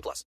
[0.00, 0.24] plus.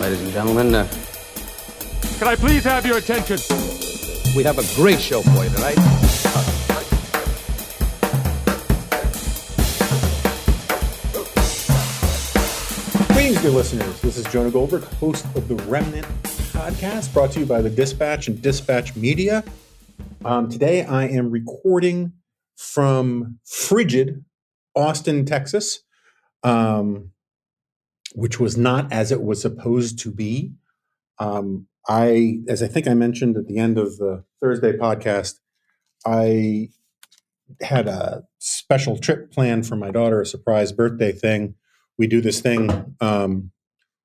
[0.00, 0.88] Ladies and gentlemen, uh,
[2.18, 3.38] Can I please have your attention?
[4.36, 6.57] we have a great show for you tonight.
[13.42, 14.00] Dear listeners.
[14.00, 18.26] This is Jonah Goldberg, host of the Remnant podcast, brought to you by the Dispatch
[18.26, 19.44] and Dispatch Media.
[20.24, 22.14] Um, today, I am recording
[22.56, 24.24] from frigid
[24.74, 25.84] Austin, Texas,
[26.42, 27.12] um,
[28.16, 30.54] which was not as it was supposed to be.
[31.20, 35.34] Um, I, as I think I mentioned at the end of the Thursday podcast,
[36.04, 36.70] I
[37.60, 41.54] had a special trip planned for my daughter, a surprise birthday thing.
[41.98, 43.50] We do this thing um,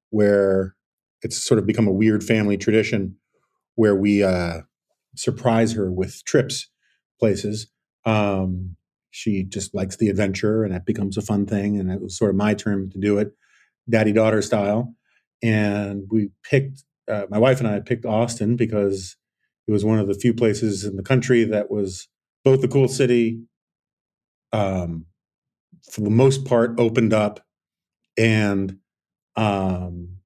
[0.09, 0.75] where
[1.21, 3.17] it's sort of become a weird family tradition
[3.75, 4.61] where we uh,
[5.15, 6.69] surprise her with trips
[7.19, 7.67] places.
[8.05, 8.75] Um,
[9.11, 11.79] she just likes the adventure, and it becomes a fun thing.
[11.79, 13.31] And it was sort of my turn to do it,
[13.89, 14.95] daddy daughter style.
[15.41, 19.15] And we picked, uh, my wife and I picked Austin because
[19.67, 22.07] it was one of the few places in the country that was
[22.43, 23.41] both the cool city,
[24.51, 25.05] um,
[25.91, 27.41] for the most part, opened up
[28.17, 28.77] and
[29.35, 30.17] um,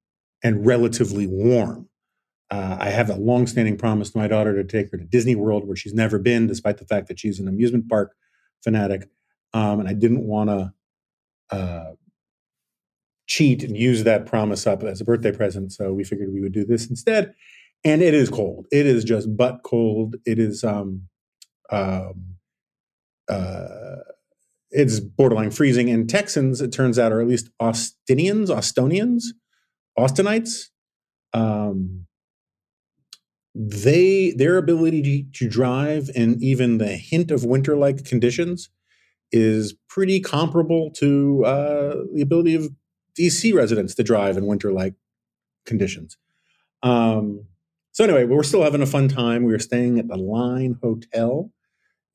[0.43, 1.89] and relatively warm.
[2.49, 5.67] Uh, I have a longstanding promise to my daughter to take her to Disney World,
[5.67, 8.15] where she's never been, despite the fact that she's an amusement park
[8.63, 9.09] fanatic.
[9.53, 10.73] Um, and I didn't want to
[11.49, 11.91] uh,
[13.27, 16.53] cheat and use that promise up as a birthday present, so we figured we would
[16.53, 17.33] do this instead.
[17.83, 18.65] And it is cold.
[18.71, 20.15] It is just butt cold.
[20.25, 21.03] It is um,
[21.69, 22.35] um,
[23.29, 23.97] uh,
[24.71, 25.89] it's borderline freezing.
[25.89, 29.33] And Texans, it turns out, or at least Austinians, Austonians,
[29.97, 30.69] Austinites,
[31.33, 32.05] um,
[33.55, 38.69] they their ability to, drive in even the hint of winter-like conditions
[39.31, 42.69] is pretty comparable to uh, the ability of
[43.19, 44.93] DC residents to drive in winter-like
[45.65, 46.17] conditions.
[46.83, 47.45] Um,
[47.91, 49.43] so anyway, we're still having a fun time.
[49.43, 51.51] We were staying at the Line Hotel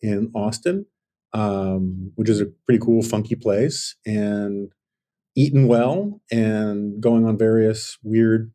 [0.00, 0.86] in Austin
[1.32, 4.72] um, which is a pretty cool, funky place, and
[5.34, 8.52] eating well and going on various weird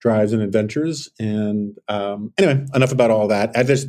[0.00, 1.10] drives and adventures.
[1.18, 3.56] And um, anyway, enough about all that.
[3.56, 3.88] I just,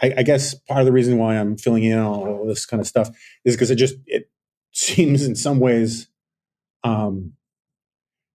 [0.00, 2.86] I, I, guess part of the reason why I'm filling in all this kind of
[2.86, 3.08] stuff
[3.44, 4.30] is because it just it
[4.72, 6.08] seems in some ways,
[6.84, 7.32] um,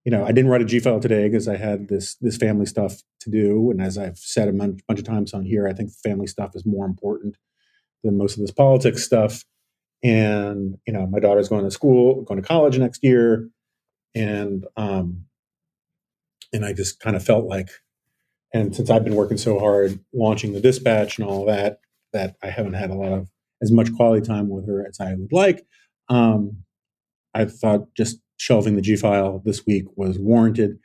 [0.04, 2.66] you know, I didn't write a G file today because I had this this family
[2.66, 5.92] stuff to do, and as I've said a bunch of times on here, I think
[6.04, 7.38] family stuff is more important
[8.04, 9.44] than most of this politics stuff.
[10.04, 13.50] And you know, my daughter's going to school, going to college next year,
[14.14, 15.26] and um,
[16.52, 17.70] and I just kind of felt like,
[18.54, 21.80] and since I've been working so hard launching the dispatch and all that,
[22.12, 23.30] that I haven't had a lot of
[23.62, 25.66] as much quality time with her as I would like.
[26.10, 26.64] Um,
[27.34, 30.80] I thought just shelving the G file this week was warranted.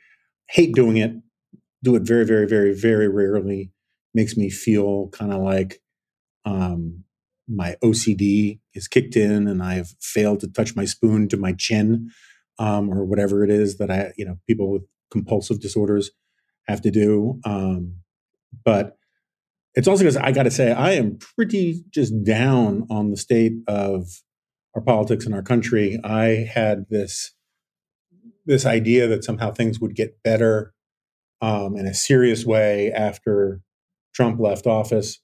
[0.49, 1.11] Hate doing it.
[1.83, 3.71] Do it very, very, very, very rarely.
[4.13, 5.81] Makes me feel kind of like
[6.45, 7.03] um,
[7.49, 12.09] my OCD is kicked in and I've failed to touch my spoon to my chin
[12.59, 16.11] um, or whatever it is that I, you know, people with compulsive disorders
[16.67, 17.39] have to do.
[17.43, 17.95] Um,
[18.63, 18.97] but
[19.75, 23.53] it's also because I got to say, I am pretty just down on the state
[23.67, 24.07] of
[24.75, 25.99] our politics in our country.
[26.03, 27.33] I had this
[28.45, 30.73] this idea that somehow things would get better
[31.39, 33.61] um, in a serious way after
[34.13, 35.19] Trump left office.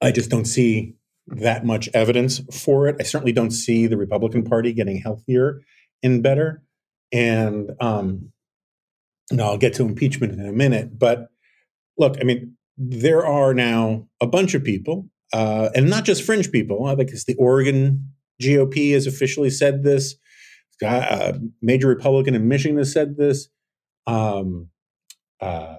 [0.00, 0.94] I just don't see
[1.26, 2.96] that much evidence for it.
[2.98, 5.62] I certainly don't see the Republican Party getting healthier
[6.02, 6.62] and better.
[7.12, 8.32] And um,
[9.38, 10.98] I'll get to impeachment in a minute.
[10.98, 11.28] But
[11.98, 16.50] look, I mean, there are now a bunch of people, uh, and not just fringe
[16.50, 16.86] people.
[16.86, 18.12] I think it's the Oregon
[18.42, 20.16] GOP has officially said this.
[20.82, 23.48] A major Republican in Michigan has said this.
[24.06, 24.70] Um,
[25.40, 25.76] uh,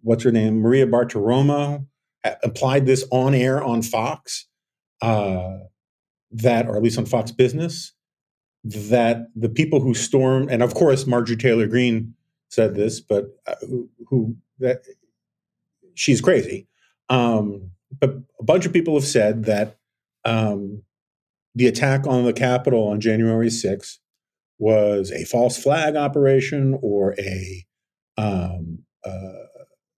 [0.00, 0.60] what's her name?
[0.60, 1.86] Maria Bartiromo
[2.42, 4.46] applied this on air on Fox,
[5.02, 5.58] uh,
[6.30, 7.92] that or at least on Fox Business,
[8.64, 12.14] that the people who stormed, and of course Marjorie Taylor Greene
[12.48, 14.82] said this, but uh, who, who that
[15.94, 16.66] she's crazy.
[17.08, 17.70] Um,
[18.00, 19.76] but a bunch of people have said that
[20.24, 20.82] um,
[21.54, 23.98] the attack on the Capitol on January 6th
[24.58, 27.64] was a false flag operation or a,
[28.16, 29.45] um, uh,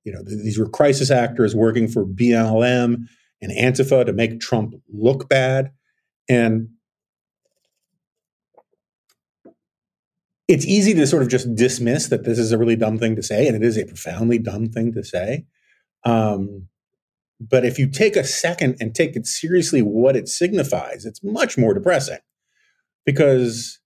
[0.08, 3.06] you know, th- these were crisis actors working for BLM
[3.43, 5.70] and Antifa to make Trump look bad.
[6.31, 6.70] And
[10.49, 13.22] it's easy to sort of just dismiss that this is a really dumb thing to
[13.22, 15.44] say, and it is a profoundly dumb thing to say.
[16.05, 16.69] Um,
[17.38, 21.58] but if you take a second and take it seriously, what it signifies, it's much
[21.58, 22.19] more depressing
[23.04, 23.78] because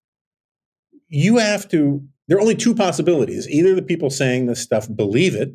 [1.08, 2.06] you have to.
[2.28, 3.48] There are only two possibilities.
[3.48, 5.52] Either the people saying this stuff believe it,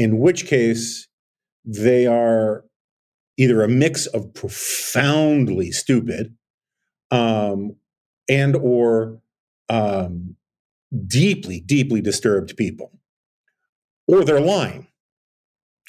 [0.00, 1.08] in which case
[1.62, 2.64] they are
[3.36, 6.34] either a mix of profoundly stupid
[7.10, 7.76] um,
[8.26, 9.20] and or
[9.68, 10.36] um,
[11.06, 12.98] deeply, deeply disturbed people,
[14.08, 14.86] or they're lying.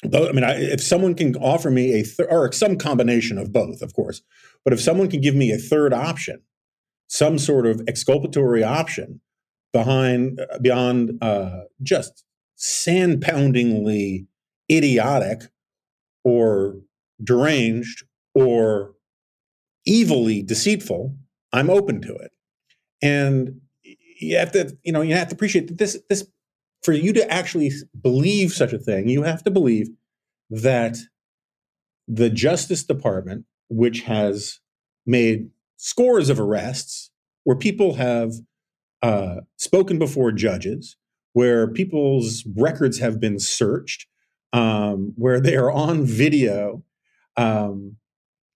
[0.04, 3.80] I mean, I, if someone can offer me a th- or some combination of both,
[3.80, 4.20] of course,
[4.62, 6.42] but if someone can give me a third option,
[7.08, 9.22] some sort of exculpatory option
[9.72, 12.24] behind uh, beyond uh, just
[12.62, 14.24] sand poundingly
[14.70, 15.42] idiotic
[16.22, 16.76] or
[17.22, 18.04] deranged
[18.36, 18.94] or
[19.86, 21.16] evilly deceitful,
[21.52, 22.30] I'm open to it.
[23.02, 23.60] And
[24.20, 26.24] you have to, you know, you have to appreciate that this this
[26.84, 29.88] for you to actually believe such a thing, you have to believe
[30.48, 30.98] that
[32.06, 34.60] the Justice Department, which has
[35.04, 37.10] made scores of arrests
[37.42, 38.34] where people have
[39.02, 40.96] uh, spoken before judges,
[41.32, 44.06] where people's records have been searched,
[44.52, 46.82] um, where they are on video
[47.36, 47.96] um,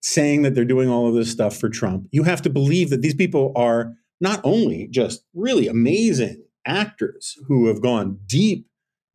[0.03, 3.03] saying that they're doing all of this stuff for Trump, you have to believe that
[3.03, 8.67] these people are not only just really amazing actors who have gone deep,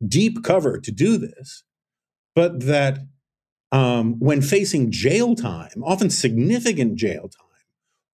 [0.06, 1.64] deep cover to do this,
[2.34, 2.98] but that
[3.70, 7.46] um, when facing jail time, often significant jail time,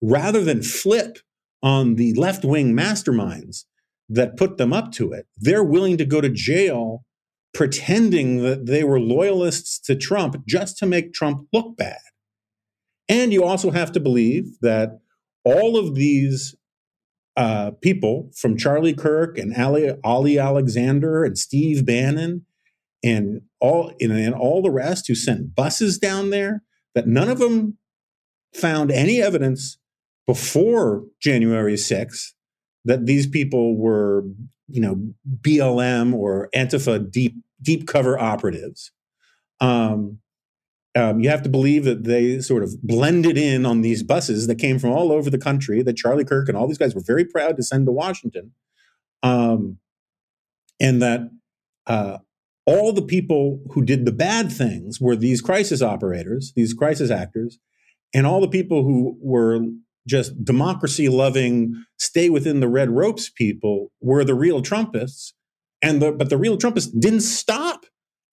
[0.01, 1.19] rather than flip
[1.61, 3.65] on the left wing masterminds
[4.09, 7.05] that put them up to it, they're willing to go to jail
[7.53, 11.99] pretending that they were loyalists to Trump just to make Trump look bad.
[13.07, 14.99] And you also have to believe that
[15.43, 16.55] all of these
[17.35, 22.45] uh, people from Charlie Kirk and Ali, Ali Alexander and Steve Bannon
[23.03, 26.63] and all and, and all the rest who sent buses down there
[26.95, 27.77] that none of them
[28.53, 29.77] found any evidence
[30.27, 32.33] before January 6th
[32.85, 34.23] that these people were,
[34.67, 35.01] you know,
[35.41, 38.91] BLM or Antifa deep deep cover operatives.
[39.59, 40.19] Um,
[40.95, 44.55] um, you have to believe that they sort of blended in on these buses that
[44.55, 47.25] came from all over the country that Charlie Kirk and all these guys were very
[47.25, 48.51] proud to send to Washington.
[49.21, 49.77] Um,
[50.79, 51.29] and that
[51.85, 52.19] uh,
[52.65, 57.59] all the people who did the bad things were these crisis operators, these crisis actors,
[58.13, 59.59] and all the people who were
[60.07, 65.33] just democracy loving, stay within the red ropes people were the real Trumpists.
[65.81, 67.85] And the, but the real Trumpists didn't stop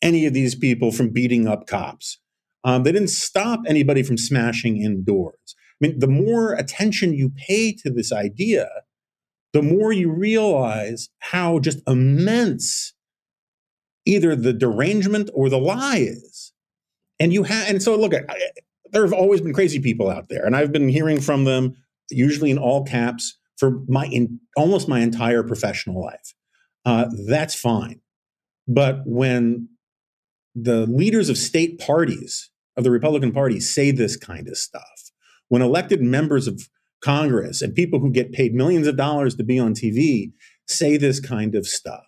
[0.03, 2.19] any of these people from beating up cops
[2.67, 5.55] um, they didn't stop anybody from smashing in doors.
[5.55, 8.69] I mean, the more attention you pay to this idea,
[9.53, 12.93] the more you realize how just immense
[14.05, 16.53] either the derangement or the lie is.
[17.21, 18.25] And you have, and so look, I,
[18.97, 21.77] there have always been crazy people out there, and I've been hearing from them,
[22.11, 26.33] usually in all caps, for my in, almost my entire professional life.
[26.87, 28.01] Uh, that's fine,
[28.67, 29.69] but when
[30.55, 35.11] the leaders of state parties of the Republican Party say this kind of stuff.
[35.49, 36.67] When elected members of
[37.03, 40.33] Congress and people who get paid millions of dollars to be on TV
[40.67, 42.07] say this kind of stuff,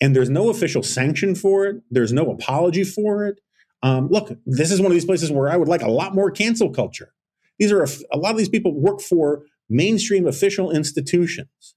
[0.00, 3.40] and there's no official sanction for it, there's no apology for it.
[3.86, 6.28] Um, look, this is one of these places where I would like a lot more
[6.32, 7.12] cancel culture.
[7.60, 11.76] These are a, a lot of these people work for mainstream official institutions,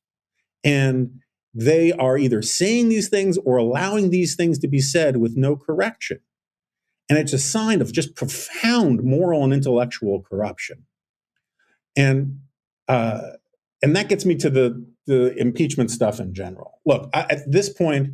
[0.64, 1.20] and
[1.54, 5.56] they are either saying these things or allowing these things to be said with no
[5.56, 6.20] correction.
[7.10, 10.86] And it's a sign of just profound moral and intellectual corruption.
[11.96, 12.40] And
[12.88, 13.22] uh,
[13.84, 16.80] and that gets me to the the impeachment stuff in general.
[16.86, 18.14] Look, I, at this point,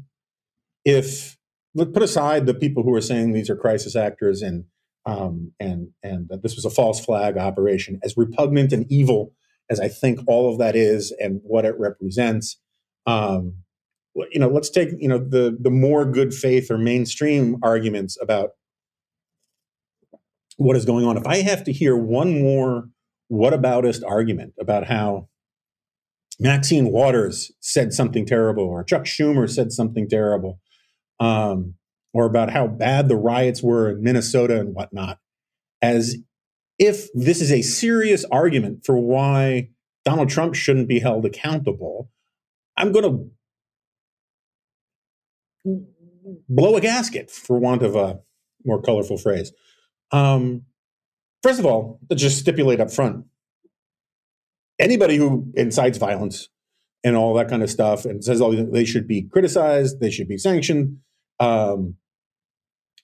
[0.83, 1.37] if
[1.75, 4.65] put aside the people who are saying these are crisis actors and
[5.05, 9.33] um, and and that this was a false flag operation, as repugnant and evil
[9.69, 12.59] as I think all of that is and what it represents.
[13.07, 13.55] Um,
[14.31, 18.51] you know, let's take you know the the more good faith or mainstream arguments about
[20.57, 21.17] what is going on.
[21.17, 22.89] If I have to hear one more
[23.31, 25.27] whataboutist argument about how
[26.39, 30.59] Maxine Waters said something terrible or Chuck Schumer said something terrible,
[31.19, 31.75] um,
[32.13, 35.19] or about how bad the riots were in Minnesota and whatnot,
[35.81, 36.17] as
[36.79, 39.69] if this is a serious argument for why
[40.03, 42.09] Donald Trump shouldn't be held accountable,
[42.77, 43.31] I'm going
[45.65, 45.81] to
[46.49, 48.19] blow a gasket, for want of a
[48.65, 49.51] more colorful phrase.
[50.11, 50.63] Um,
[51.43, 53.25] first of all, just stipulate up front
[54.79, 56.49] anybody who incites violence
[57.05, 60.27] and all that kind of stuff and says oh, they should be criticized, they should
[60.27, 60.97] be sanctioned.
[61.39, 61.95] Um,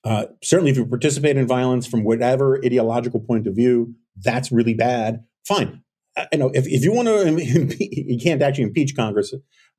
[0.03, 4.73] uh, certainly, if you participate in violence from whatever ideological point of view, that's really
[4.73, 5.23] bad.
[5.45, 5.83] Fine.
[6.17, 9.33] Uh, know if, if you want to, you can't actually impeach Congress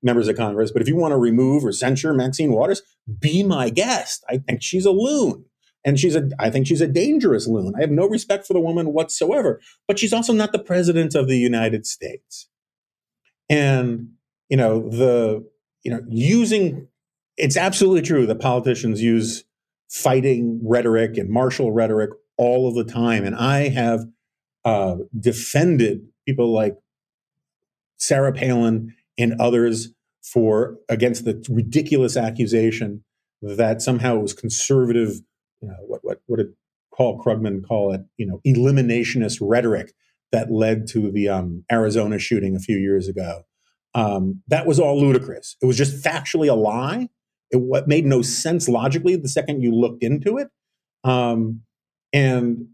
[0.05, 2.83] members of Congress, but if you want to remove or censure Maxine Waters,
[3.21, 4.25] be my guest.
[4.31, 5.45] I think she's a loon.
[5.85, 7.75] And she's a, I think she's a dangerous loon.
[7.77, 11.27] I have no respect for the woman whatsoever, but she's also not the president of
[11.27, 12.49] the United States.
[13.49, 14.11] And,
[14.49, 15.49] you know, the,
[15.83, 16.89] you know, using,
[17.37, 19.45] it's absolutely true that politicians use
[19.91, 23.25] fighting rhetoric and martial rhetoric all of the time.
[23.25, 24.07] And I have
[24.65, 26.77] uh, defended people like
[27.99, 29.89] Sarah Palin and others
[30.23, 33.05] for against the ridiculous accusation
[33.43, 35.21] that somehow it was conservative
[35.63, 36.53] you know, what what what did
[36.95, 38.03] Paul Krugman call it?
[38.17, 39.95] You know, eliminationist rhetoric
[40.33, 43.43] that led to the um, Arizona shooting a few years ago.
[43.95, 45.57] Um, that was all ludicrous.
[45.61, 47.09] It was just factually a lie.
[47.51, 50.49] It what made no sense logically the second you looked into it.
[51.05, 51.63] Um,
[52.13, 52.69] and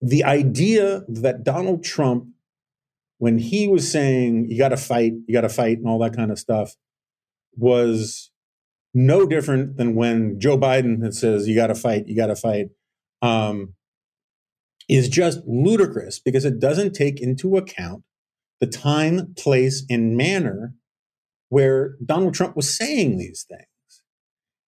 [0.00, 2.26] the idea that Donald Trump,
[3.18, 6.16] when he was saying you got to fight, you got to fight, and all that
[6.16, 6.74] kind of stuff,
[7.56, 8.30] was
[8.94, 12.68] no different than when Joe Biden says, you got to fight, you got to fight,
[13.22, 13.74] um,
[14.88, 18.02] is just ludicrous because it doesn't take into account
[18.60, 20.74] the time, place, and manner
[21.48, 23.66] where Donald Trump was saying these things.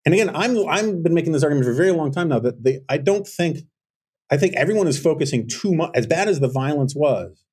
[0.04, 2.64] And again, I'm I've been making this argument for a very long time now that
[2.64, 3.58] they, I don't think
[4.30, 7.44] I think everyone is focusing too much as bad as the violence was.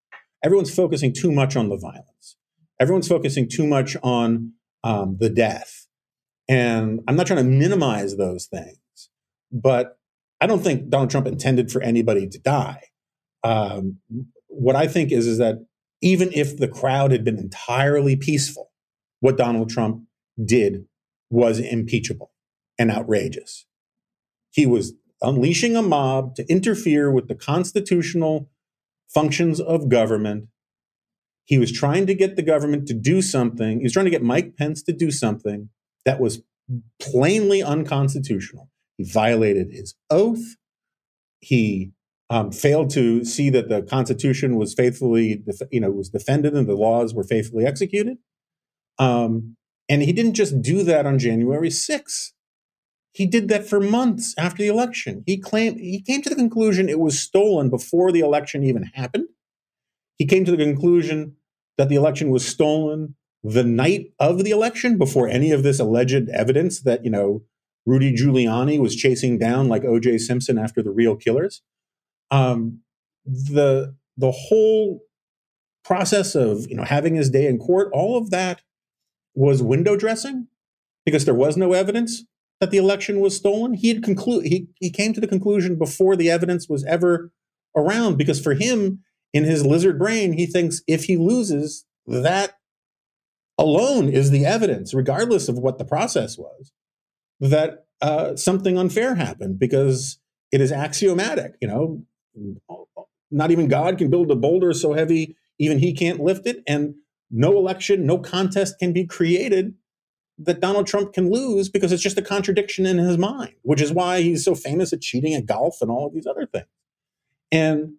[0.44, 2.38] Everyone's focusing too much on the violence.
[2.80, 5.80] Everyone's focusing too much on um, the death
[6.50, 8.80] and I'm not trying to minimize those things,
[9.51, 9.99] but
[10.41, 12.84] I don't think Donald Trump intended for anybody to die.
[13.43, 13.98] Um,
[14.48, 15.65] what I think is, is that
[16.01, 18.72] even if the crowd had been entirely peaceful,
[19.19, 20.03] what Donald Trump
[20.43, 20.86] did
[21.29, 22.31] was impeachable
[22.77, 23.65] and outrageous.
[24.51, 28.50] He was unleashing a mob to interfere with the constitutional
[29.13, 30.48] functions of government.
[31.43, 33.79] He was trying to get the government to do something.
[33.79, 35.69] He was trying to get Mike Pence to do something
[36.05, 36.41] that was
[37.01, 38.69] plainly unconstitutional.
[39.00, 40.58] He violated his oath.
[41.39, 41.94] He
[42.29, 45.41] um, failed to see that the Constitution was faithfully,
[45.72, 48.18] you know, was defended and the laws were faithfully executed.
[49.00, 49.56] Um,
[49.88, 52.34] and he didn't just do that on January 6th.
[53.13, 55.24] He did that for months after the election.
[55.25, 59.29] He claimed he came to the conclusion it was stolen before the election even happened.
[60.18, 61.38] He came to the conclusion
[61.77, 63.15] that the election was stolen
[63.46, 67.44] the night of the election before any of this alleged evidence that, you know,
[67.86, 71.62] Rudy Giuliani was chasing down like OJ Simpson after the real killers.
[72.32, 72.82] Um,
[73.26, 75.02] the the whole
[75.84, 78.62] process of you know having his day in court, all of that
[79.34, 80.48] was window dressing
[81.06, 82.24] because there was no evidence
[82.60, 83.74] that the election was stolen.
[83.74, 87.32] He had conclude he he came to the conclusion before the evidence was ever
[87.76, 92.56] around because for him in his lizard brain he thinks if he loses that
[93.60, 96.72] alone is the evidence, regardless of what the process was,
[97.39, 100.19] that uh, something unfair happened because
[100.51, 101.55] it is axiomatic.
[101.62, 102.03] You know,
[103.31, 106.63] not even God can build a boulder so heavy, even he can't lift it.
[106.67, 106.96] And
[107.31, 109.75] no election, no contest can be created
[110.39, 113.91] that Donald Trump can lose because it's just a contradiction in his mind, which is
[113.91, 116.65] why he's so famous at cheating at golf and all of these other things.
[117.51, 117.96] And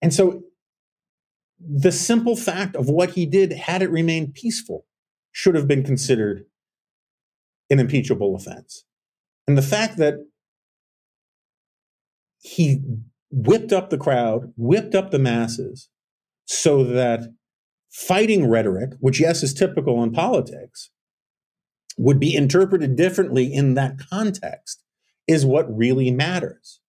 [0.00, 0.44] and so
[1.58, 4.86] the simple fact of what he did, had it remained peaceful,
[5.32, 6.46] should have been considered
[7.70, 8.84] an impeachable offense.
[9.46, 10.14] And the fact that
[12.40, 12.82] he
[13.30, 15.88] whipped up the crowd, whipped up the masses,
[16.46, 17.32] so that
[17.90, 20.90] fighting rhetoric, which, yes, is typical in politics,
[21.96, 24.82] would be interpreted differently in that context
[25.26, 26.80] is what really matters.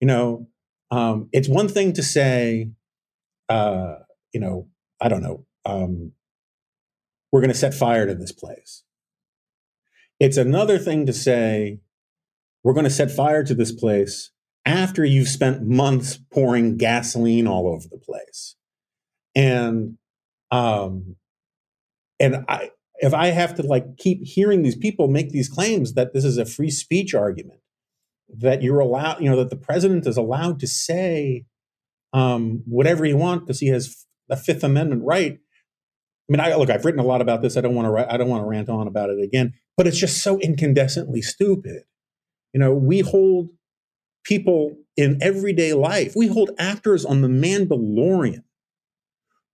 [0.00, 0.48] You know,
[0.90, 2.70] um, it's one thing to say,
[3.48, 3.96] uh,
[4.32, 4.68] you know,
[5.00, 6.12] I don't know, um,
[7.30, 8.84] we're going to set fire to this place.
[10.20, 11.80] It's another thing to say,
[12.62, 14.30] we're going to set fire to this place
[14.64, 18.56] after you've spent months pouring gasoline all over the place.
[19.34, 19.98] And
[20.50, 21.16] um
[22.20, 26.14] and I if I have to like keep hearing these people make these claims that
[26.14, 27.60] this is a free speech argument,
[28.28, 31.44] that you're allowed, you know, that the president is allowed to say
[32.12, 35.32] um, whatever he wants because he has a Fifth Amendment right.
[35.32, 37.56] I mean, I look, I've written a lot about this.
[37.56, 39.98] I don't want to, I don't want to rant on about it again, but it's
[39.98, 41.82] just so incandescently stupid.
[42.52, 43.48] You know, we hold
[44.24, 48.44] people in everyday life, we hold actors on the Mandalorian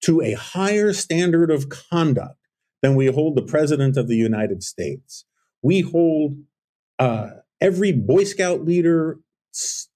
[0.02, 2.36] to a higher standard of conduct
[2.82, 5.24] than we hold the president of the United States.
[5.62, 6.38] We hold
[6.98, 9.18] uh, every Boy Scout leader,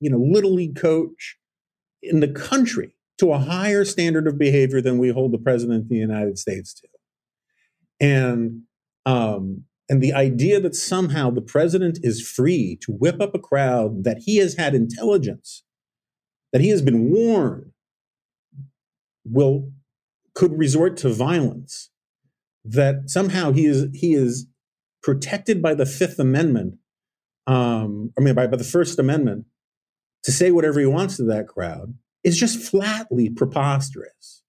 [0.00, 1.38] you know, little league coach
[2.02, 5.88] in the country to a higher standard of behavior than we hold the president of
[5.88, 6.88] the United States to.
[8.00, 8.62] And
[9.06, 14.04] um, and the idea that somehow the president is free to whip up a crowd
[14.04, 15.62] that he has had intelligence,
[16.52, 17.70] that he has been warned,
[19.24, 19.70] will
[20.34, 21.90] could resort to violence
[22.64, 24.46] that somehow he is he is
[25.02, 26.76] protected by the Fifth Amendment.
[27.46, 29.44] Um, I mean, by, by the First Amendment
[30.24, 34.42] to say whatever he wants to that crowd is just flatly preposterous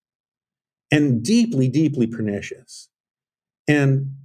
[0.92, 2.90] and deeply, deeply pernicious.
[3.68, 4.16] And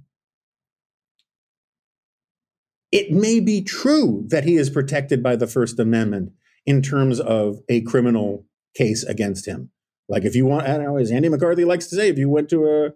[2.91, 6.33] it may be true that he is protected by the First Amendment
[6.65, 8.45] in terms of a criminal
[8.75, 9.71] case against him.
[10.09, 12.29] Like if you want, I don't know, as Andy McCarthy likes to say, if you
[12.29, 12.89] went to a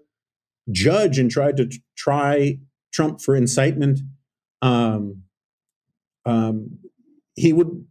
[0.72, 2.60] judge and tried to try
[2.92, 4.02] Trump for incitement,
[4.62, 5.24] um,
[6.25, 6.80] um,
[7.36, 7.86] he would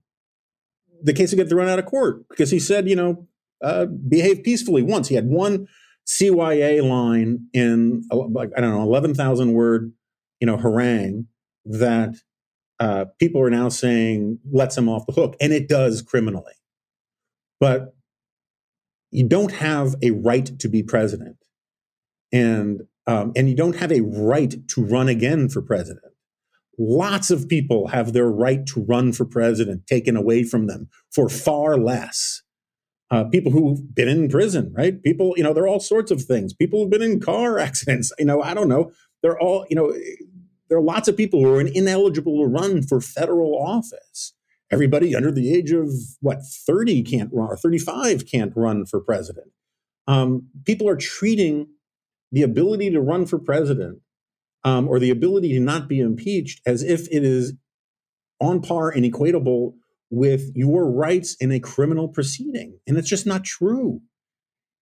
[1.02, 3.26] the case would get thrown out of court because he said, you know,
[3.62, 5.08] uh, behave peacefully once.
[5.08, 5.68] He had one
[6.06, 9.92] CYA line in like I don't know, eleven thousand word,
[10.40, 11.28] you know, harangue
[11.64, 12.16] that
[12.80, 16.54] uh, people are now saying lets him off the hook, and it does criminally.
[17.60, 17.94] But
[19.10, 21.36] you don't have a right to be president
[22.34, 26.12] and um, and you don't have a right to run again for president.
[26.78, 31.28] Lots of people have their right to run for president taken away from them for
[31.28, 32.42] far less.
[33.10, 35.00] Uh, people who've been in prison, right?
[35.02, 36.52] People, you know, there are all sorts of things.
[36.52, 38.10] People who've been in car accidents.
[38.18, 38.90] You know, I don't know.
[39.22, 39.94] They're all, you know,
[40.68, 44.34] there are lots of people who are ineligible to run for federal office.
[44.70, 49.48] Everybody under the age of what 30 can't run, or 35 can't run for president.
[50.06, 51.68] Um, people are treating
[52.32, 54.00] the ability to run for president
[54.64, 57.54] um, or the ability to not be impeached as if it is
[58.40, 59.74] on par and equatable
[60.10, 62.78] with your rights in a criminal proceeding.
[62.86, 64.00] And it's just not true.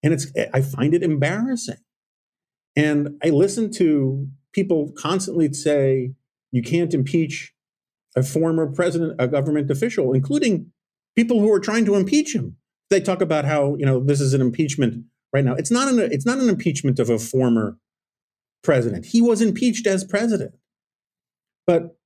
[0.03, 1.77] And it's, I find it embarrassing.
[2.77, 6.13] And I listen to people constantly say,
[6.51, 7.53] you can't impeach
[8.17, 10.71] a former president, a government official, including
[11.17, 12.57] people who are trying to impeach him.
[12.91, 15.55] They talk about how, you know, this is an impeachment right now.
[15.55, 17.79] It's not an it's not an impeachment of a former
[18.63, 19.07] president.
[19.07, 20.53] He was impeached as president.
[21.67, 21.97] But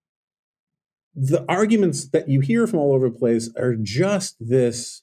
[1.15, 5.03] the arguments that you hear from all over the place are just this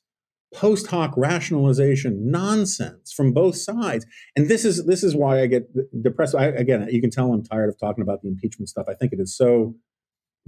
[0.53, 4.05] post hoc rationalization nonsense from both sides.
[4.35, 5.67] And this is this is why i get
[6.01, 6.35] depressed.
[6.35, 8.85] I, again you can tell i'm tired of talking about the impeachment stuff.
[8.87, 9.75] I think it is so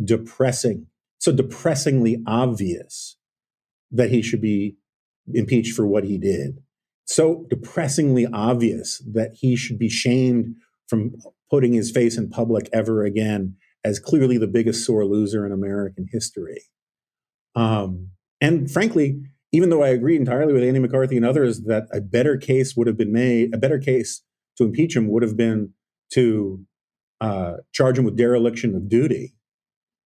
[0.03, 0.87] depressing
[1.19, 3.17] so depressingly obvious
[3.91, 4.75] that he should be
[5.33, 6.59] impeached for what he did.
[7.05, 10.55] So depressingly obvious that he should be shamed
[10.87, 11.15] from
[11.49, 16.07] putting his face in public ever again as clearly the biggest sore loser in American
[16.11, 16.61] history.
[17.55, 18.09] Um,
[18.41, 19.21] and frankly,
[19.55, 22.87] even though I agree entirely with Andy McCarthy and others that a better case would
[22.87, 24.21] have been made, a better case
[24.57, 25.73] to impeach him would have been
[26.13, 26.65] to
[27.21, 29.35] uh, charge him with dereliction of duty,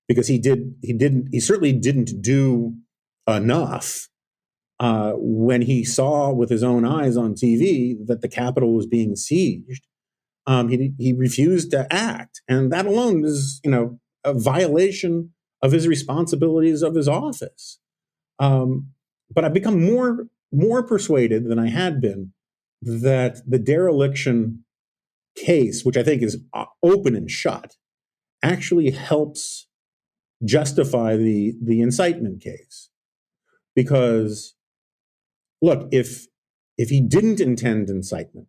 [0.07, 2.75] because he did he didn't he certainly didn't do
[3.27, 4.09] enough
[4.79, 9.13] uh, when he saw with his own eyes on TV that the Capitol was being
[9.13, 9.81] sieged,
[10.47, 12.41] um, he, he refused to act.
[12.47, 15.31] And that alone is, you know, a violation
[15.62, 17.79] of his responsibilities of his office.
[18.39, 18.88] Um,
[19.34, 22.34] but I've become more more persuaded than I had been
[22.82, 24.63] that the dereliction
[25.36, 27.76] case, which I think is uh, open and shut,
[28.44, 29.68] actually helps
[30.44, 32.89] justify the the incitement case.
[33.76, 34.56] Because
[35.62, 36.28] look, if
[36.78, 38.48] if he didn't intend incitement,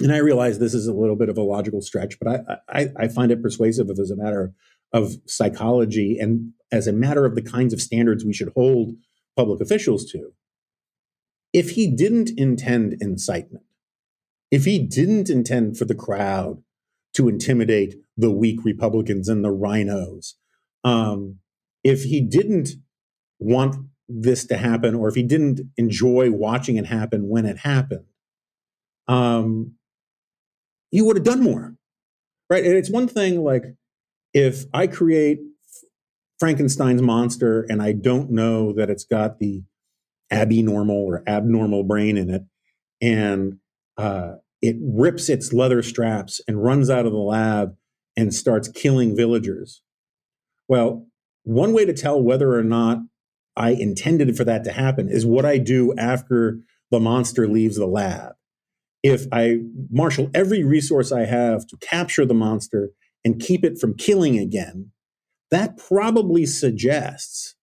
[0.00, 2.88] and I realize this is a little bit of a logical stretch, but I, I,
[3.00, 4.52] I find it persuasive as a matter
[4.92, 8.94] of psychology and as a matter of the kinds of standards we should hold
[9.36, 10.32] public officials to.
[11.52, 13.64] If he didn't intend incitement,
[14.50, 16.62] if he didn't intend for the crowd
[17.14, 20.34] to intimidate the weak Republicans and the RINOs,
[20.82, 21.38] um,
[21.82, 22.70] if he didn't
[23.38, 23.76] want
[24.08, 28.04] this to happen or if he didn't enjoy watching it happen when it happened,
[29.08, 29.74] um,
[30.90, 31.74] he would have done more.
[32.50, 32.64] Right.
[32.64, 33.64] And it's one thing like
[34.32, 35.40] if I create
[36.38, 39.62] Frankenstein's monster and I don't know that it's got the
[40.30, 42.42] abnormal or abnormal brain in it,
[43.00, 43.58] and
[43.96, 47.76] uh, it rips its leather straps and runs out of the lab
[48.16, 49.82] and starts killing villagers.
[50.68, 51.06] Well,
[51.44, 52.98] one way to tell whether or not
[53.56, 56.58] I intended for that to happen is what I do after
[56.90, 58.32] the monster leaves the lab.
[59.02, 59.58] If I
[59.90, 62.90] marshal every resource I have to capture the monster
[63.24, 64.90] and keep it from killing again,
[65.54, 67.54] that probably suggests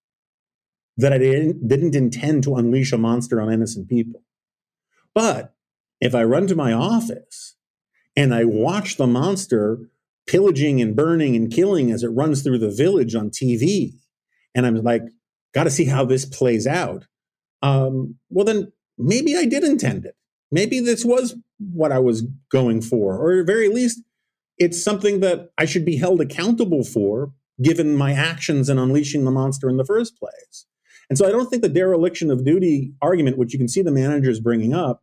[0.96, 4.22] that I didn't, didn't intend to unleash a monster on innocent people.
[5.14, 5.54] But
[6.00, 7.54] if I run to my office
[8.16, 9.90] and I watch the monster
[10.26, 13.92] pillaging and burning and killing as it runs through the village on TV,
[14.54, 15.02] and I'm like,
[15.54, 17.06] got to see how this plays out.
[17.60, 20.16] Um, well, then maybe I did intend it.
[20.50, 24.02] Maybe this was what I was going for, or at very least,
[24.56, 29.30] it's something that I should be held accountable for given my actions in unleashing the
[29.30, 30.66] monster in the first place.
[31.08, 33.90] And so I don't think the dereliction of duty argument, which you can see the
[33.90, 35.02] managers bringing up,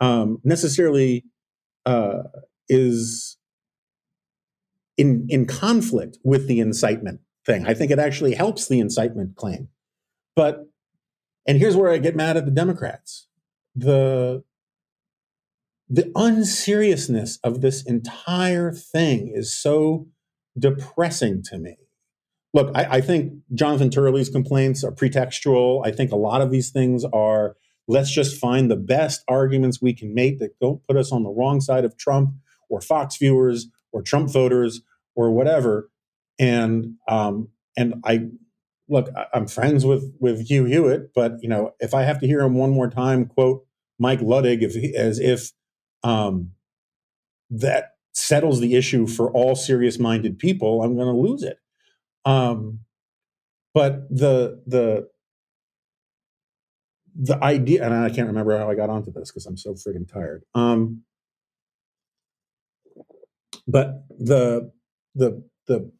[0.00, 1.24] um, necessarily
[1.86, 2.24] uh,
[2.68, 3.38] is
[4.96, 7.66] in in conflict with the incitement thing.
[7.66, 9.68] I think it actually helps the incitement claim.
[10.36, 10.68] But
[11.46, 13.26] and here's where I get mad at the Democrats.
[13.74, 14.44] The
[15.88, 20.08] the unseriousness of this entire thing is so
[20.58, 21.76] depressing to me.
[22.54, 25.86] Look, I, I, think Jonathan Turley's complaints are pretextual.
[25.86, 29.92] I think a lot of these things are let's just find the best arguments we
[29.92, 32.30] can make that don't put us on the wrong side of Trump
[32.68, 34.82] or Fox viewers or Trump voters
[35.14, 35.90] or whatever.
[36.38, 38.28] And um, and I
[38.88, 42.40] look, I'm friends with with Hugh Hewitt, but you know, if I have to hear
[42.40, 43.66] him one more time quote
[43.98, 45.52] Mike Luttig if, as if
[46.02, 46.52] um,
[47.50, 51.58] that settles the issue for all serious minded people, I'm going to lose it.
[52.24, 52.80] Um,
[53.74, 55.08] but the the
[57.14, 60.10] the idea, and I can't remember how I got onto this because I'm so friggin'
[60.12, 60.42] tired.
[60.54, 61.02] Um,
[63.66, 64.72] but the
[65.14, 65.90] the the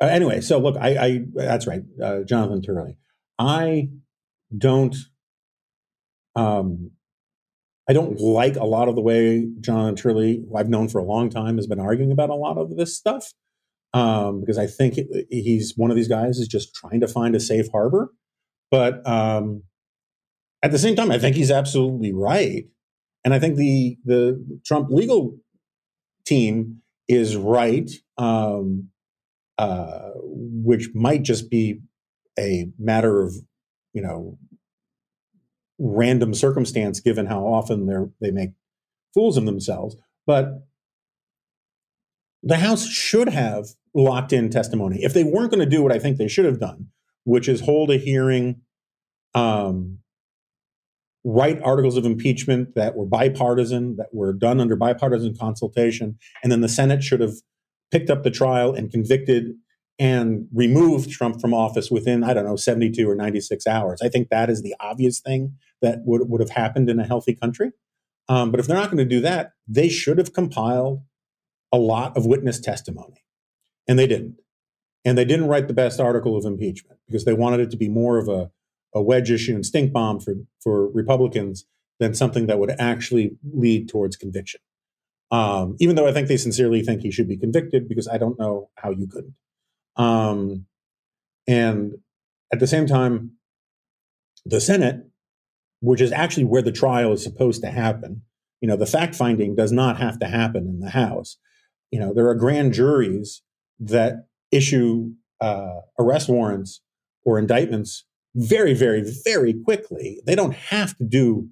[0.00, 2.98] uh, anyway, so look, I, I that's right, uh, Jonathan Turley.
[3.38, 3.90] I
[4.56, 4.96] don't
[6.34, 6.92] um,
[7.88, 11.04] I don't like a lot of the way John Turley, who I've known for a
[11.04, 13.32] long time, has been arguing about a lot of this stuff.
[13.94, 14.98] Um, because I think
[15.30, 18.12] he's one of these guys is just trying to find a safe harbor.
[18.70, 19.62] But um,
[20.62, 22.66] at the same time, I think he's absolutely right,
[23.24, 25.38] and I think the the Trump legal
[26.26, 28.90] team is right, um,
[29.56, 31.80] uh, which might just be
[32.38, 33.34] a matter of
[33.94, 34.36] you know
[35.78, 38.50] random circumstance given how often they they make
[39.14, 39.96] fools of themselves.
[40.26, 40.66] But
[42.42, 45.02] the House should have locked in testimony.
[45.02, 46.88] If they weren't going to do what I think they should have done,
[47.24, 48.60] which is hold a hearing,
[49.34, 49.98] um,
[51.24, 56.60] write articles of impeachment that were bipartisan, that were done under bipartisan consultation, and then
[56.60, 57.34] the Senate should have
[57.90, 59.54] picked up the trial and convicted
[59.98, 64.00] and removed Trump from office within, I don't know, 72 or 96 hours.
[64.00, 67.34] I think that is the obvious thing that would, would have happened in a healthy
[67.34, 67.72] country.
[68.28, 71.02] Um, but if they're not going to do that, they should have compiled
[71.72, 73.24] a lot of witness testimony.
[73.86, 74.36] And they didn't.
[75.04, 77.88] And they didn't write the best article of impeachment because they wanted it to be
[77.88, 78.50] more of a,
[78.94, 81.64] a wedge issue and stink bomb for, for Republicans
[82.00, 84.60] than something that would actually lead towards conviction.
[85.30, 88.38] Um, even though I think they sincerely think he should be convicted because I don't
[88.38, 89.34] know how you couldn't.
[89.96, 90.66] Um,
[91.46, 91.94] and
[92.52, 93.32] at the same time,
[94.46, 95.06] the Senate
[95.80, 98.22] which is actually where the trial is supposed to happen.
[98.60, 101.38] You know, the fact finding does not have to happen in the House.
[101.90, 103.42] You know, there are grand juries
[103.80, 106.80] that issue uh, arrest warrants
[107.24, 110.20] or indictments very, very, very quickly.
[110.26, 111.48] They don't have to do,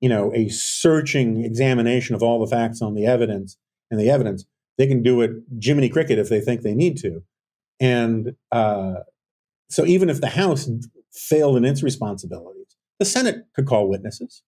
[0.00, 3.56] you know, a searching examination of all the facts on the evidence
[3.90, 4.44] and the evidence.
[4.78, 5.30] They can do it
[5.62, 7.22] Jiminy Cricket if they think they need to.
[7.78, 8.94] And uh,
[9.70, 10.68] so even if the House
[11.12, 12.61] failed in its responsibilities,
[12.98, 14.42] the Senate could call witnesses.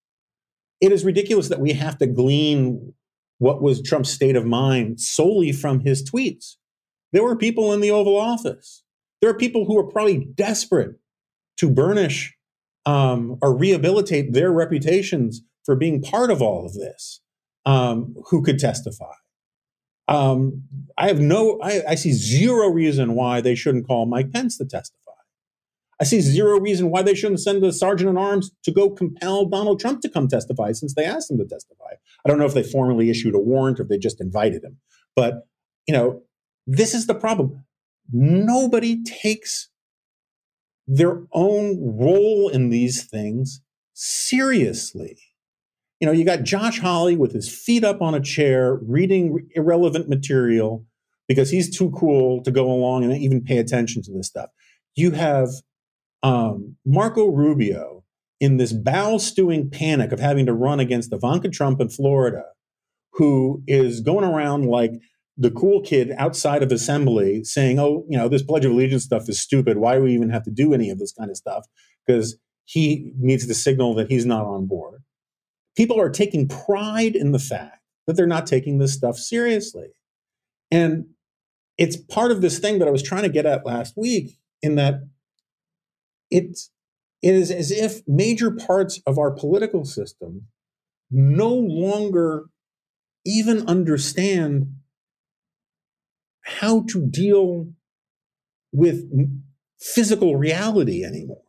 [0.81, 2.93] It is ridiculous that we have to glean
[3.39, 6.57] what was Trump's state of mind solely from his tweets.
[7.13, 8.83] There were people in the Oval Office.
[9.21, 10.97] There are people who are probably desperate
[11.59, 12.35] to burnish
[12.87, 17.21] um, or rehabilitate their reputations for being part of all of this
[17.65, 19.13] um, who could testify.
[20.07, 20.65] Um,
[20.99, 24.67] I have no, I, I see zero reason why they shouldn't call Mike Pence to
[24.67, 25.04] testify.
[26.01, 29.47] I see zero reason why they shouldn't send a sergeant at arms to go compel
[29.47, 31.93] Donald Trump to come testify since they asked him to testify.
[32.25, 34.79] I don't know if they formally issued a warrant or if they just invited him.
[35.15, 35.47] But,
[35.87, 36.23] you know,
[36.67, 37.65] this is the problem.
[38.13, 39.69] Nobody takes
[40.87, 43.61] their own role in these things
[43.95, 45.17] seriously.
[46.01, 50.09] You know, you got Josh Hawley with his feet up on a chair reading irrelevant
[50.09, 50.85] material
[51.29, 54.51] because he's too cool to go along and even pay attention to this stuff.
[54.95, 55.49] You have
[56.25, 58.03] um, Marco Rubio
[58.41, 62.45] in this bowel stewing panic of having to run against Ivanka Trump in Florida,
[63.13, 64.93] who is going around like
[65.37, 69.29] the cool kid outside of assembly saying, oh, you know, this Pledge of Allegiance stuff
[69.29, 69.77] is stupid.
[69.77, 71.67] Why do we even have to do any of this kind of stuff?
[72.07, 75.03] Because he needs to signal that he's not on board.
[75.77, 79.89] People are taking pride in the fact that they're not taking this stuff seriously.
[80.71, 81.07] And
[81.77, 84.77] it's part of this thing that I was trying to get at last week in
[84.77, 85.01] that
[86.35, 86.71] it's
[87.23, 90.49] it is as if major parts of our political system
[91.11, 92.47] no longer
[93.25, 94.75] even understand
[96.43, 97.69] how to deal
[98.73, 99.09] with
[99.81, 101.41] physical reality anymore.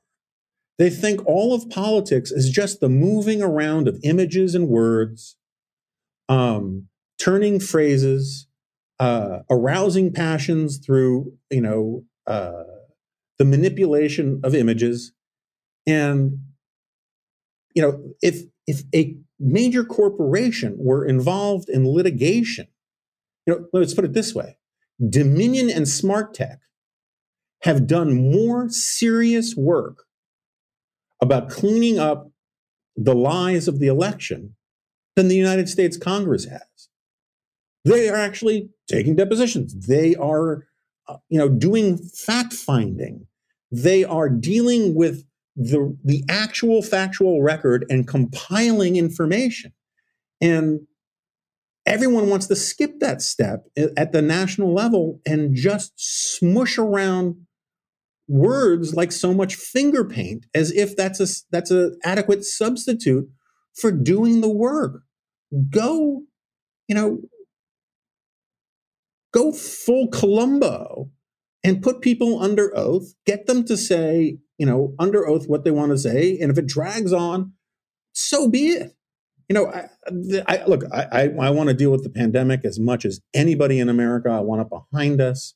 [0.77, 5.35] They think all of politics is just the moving around of images and words,
[6.29, 6.87] um,
[7.19, 8.47] turning phrases,
[8.99, 12.63] uh, arousing passions through, you know, uh,
[13.37, 15.11] the manipulation of images,
[15.87, 16.39] and
[17.73, 22.67] you know, if if a major corporation were involved in litigation,
[23.45, 24.57] you know, let's put it this way:
[25.09, 26.59] Dominion and Smartmatic
[27.61, 30.03] have done more serious work
[31.21, 32.29] about cleaning up
[32.95, 34.55] the lies of the election
[35.15, 36.89] than the United States Congress has.
[37.83, 39.87] They are actually taking depositions.
[39.87, 40.67] They are,
[41.07, 43.27] Uh, you know, doing fact finding.
[43.71, 45.23] They are dealing with
[45.55, 49.71] the, the actual factual record and compiling information.
[50.41, 50.81] And
[51.85, 57.35] everyone wants to skip that step uh, at the national level and just smush around
[58.27, 63.29] words like so much finger paint as if that's a that's an adequate substitute
[63.75, 65.03] for doing the work
[65.69, 66.23] go
[66.87, 67.19] you know
[69.35, 71.09] go full columbo
[71.63, 75.71] and put people under oath get them to say you know under oath what they
[75.71, 77.53] want to say and if it drags on
[78.13, 78.95] so be it
[79.49, 79.89] you know, I,
[80.47, 83.79] I look, I, I, I want to deal with the pandemic as much as anybody
[83.79, 84.29] in America.
[84.29, 85.53] I want it behind us.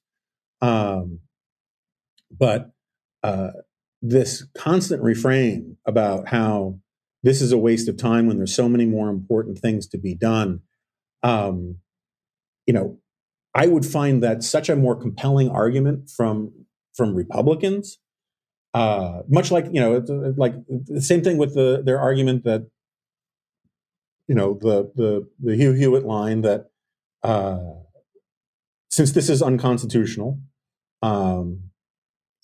[0.61, 1.19] Um,
[2.31, 2.71] but
[3.23, 3.49] uh,
[4.01, 6.79] this constant refrain about how
[7.23, 10.13] this is a waste of time when there's so many more important things to be
[10.13, 10.61] done,
[11.23, 11.77] um,
[12.65, 12.99] you know,
[13.59, 16.53] I would find that such a more compelling argument from
[16.93, 17.99] from Republicans.
[18.73, 20.01] Uh, much like you know,
[20.37, 22.69] like the same thing with the their argument that
[24.29, 26.69] you know the the the Hugh Hewitt line that
[27.21, 27.59] uh,
[28.89, 30.39] since this is unconstitutional,
[31.01, 31.71] um,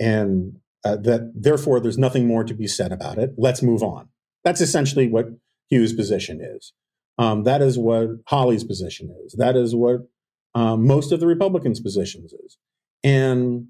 [0.01, 3.35] and uh, that therefore there's nothing more to be said about it.
[3.37, 4.09] Let's move on.
[4.43, 5.27] That's essentially what
[5.69, 6.73] Hugh's position is.
[7.17, 9.33] Um, that is what Hawley's position is.
[9.37, 10.09] That is what
[10.55, 12.57] um, most of the Republicans' positions is.
[13.03, 13.67] And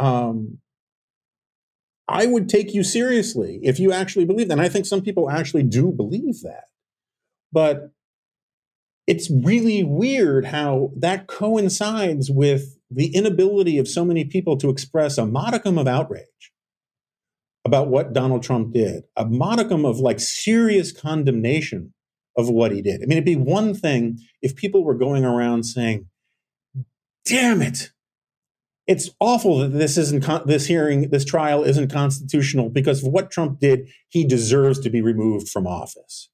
[0.00, 0.58] um,
[2.06, 4.54] I would take you seriously if you actually believe that.
[4.54, 6.64] And I think some people actually do believe that.
[7.52, 7.90] But
[9.06, 15.18] it's really weird how that coincides with the inability of so many people to express
[15.18, 16.52] a modicum of outrage
[17.64, 21.92] about what Donald Trump did, a modicum of like serious condemnation
[22.36, 23.02] of what he did.
[23.02, 26.06] I mean, it'd be one thing if people were going around saying,
[27.28, 27.92] damn it,
[28.86, 33.30] it's awful that this isn't con- this hearing, this trial isn't constitutional because of what
[33.30, 33.88] Trump did.
[34.08, 36.30] He deserves to be removed from office.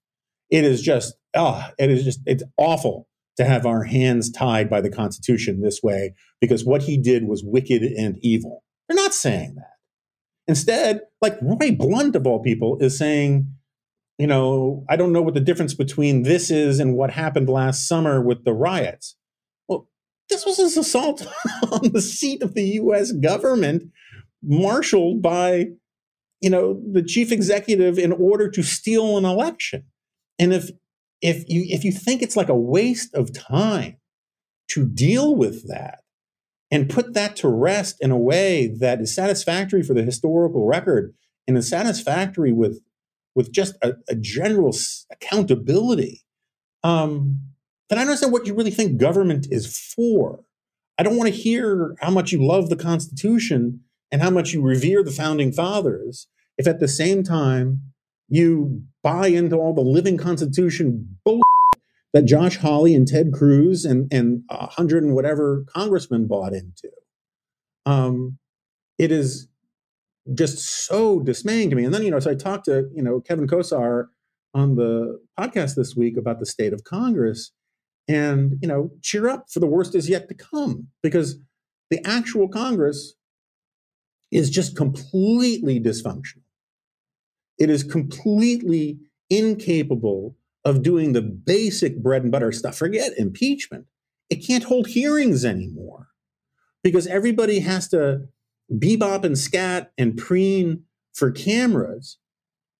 [0.50, 4.70] It is just, ah, oh, it is just, it's awful to have our hands tied
[4.70, 8.62] by the Constitution this way because what he did was wicked and evil.
[8.88, 9.72] They're not saying that.
[10.46, 13.48] Instead, like Roy Blunt of all people is saying,
[14.18, 17.88] you know, I don't know what the difference between this is and what happened last
[17.88, 19.16] summer with the riots.
[20.28, 21.26] This was an assault
[21.72, 23.90] on the seat of the US government
[24.42, 25.66] marshaled by,
[26.40, 29.84] you know, the chief executive in order to steal an election.
[30.38, 30.70] And if
[31.20, 33.96] if you if you think it's like a waste of time
[34.68, 36.00] to deal with that
[36.70, 41.14] and put that to rest in a way that is satisfactory for the historical record
[41.46, 42.80] and is satisfactory with
[43.34, 44.74] with just a, a general
[45.10, 46.24] accountability,
[46.82, 47.40] um,
[47.88, 50.40] then I understand what you really think government is for.
[50.98, 53.80] I don't want to hear how much you love the Constitution
[54.12, 57.80] and how much you revere the founding fathers if at the same time
[58.28, 61.40] you buy into all the living constitution bull
[62.12, 66.90] that Josh Hawley and Ted Cruz and and a hundred and whatever congressmen bought into.
[67.86, 68.38] Um,
[68.98, 69.48] it is
[70.32, 71.84] just so dismaying to me.
[71.84, 74.06] And then you know, so I talked to you know Kevin Kosar
[74.54, 77.50] on the podcast this week about the state of Congress,
[78.08, 81.38] and you know, cheer up for the worst is yet to come because
[81.90, 83.14] the actual Congress
[84.30, 86.42] is just completely dysfunctional.
[87.58, 88.98] It is completely
[89.30, 92.76] incapable of doing the basic bread and butter stuff.
[92.76, 93.86] Forget impeachment.
[94.30, 96.08] It can't hold hearings anymore
[96.82, 98.28] because everybody has to
[98.72, 102.18] bebop and scat and preen for cameras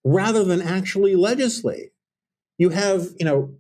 [0.03, 1.91] rather than actually legislate.
[2.59, 3.55] You have, you know,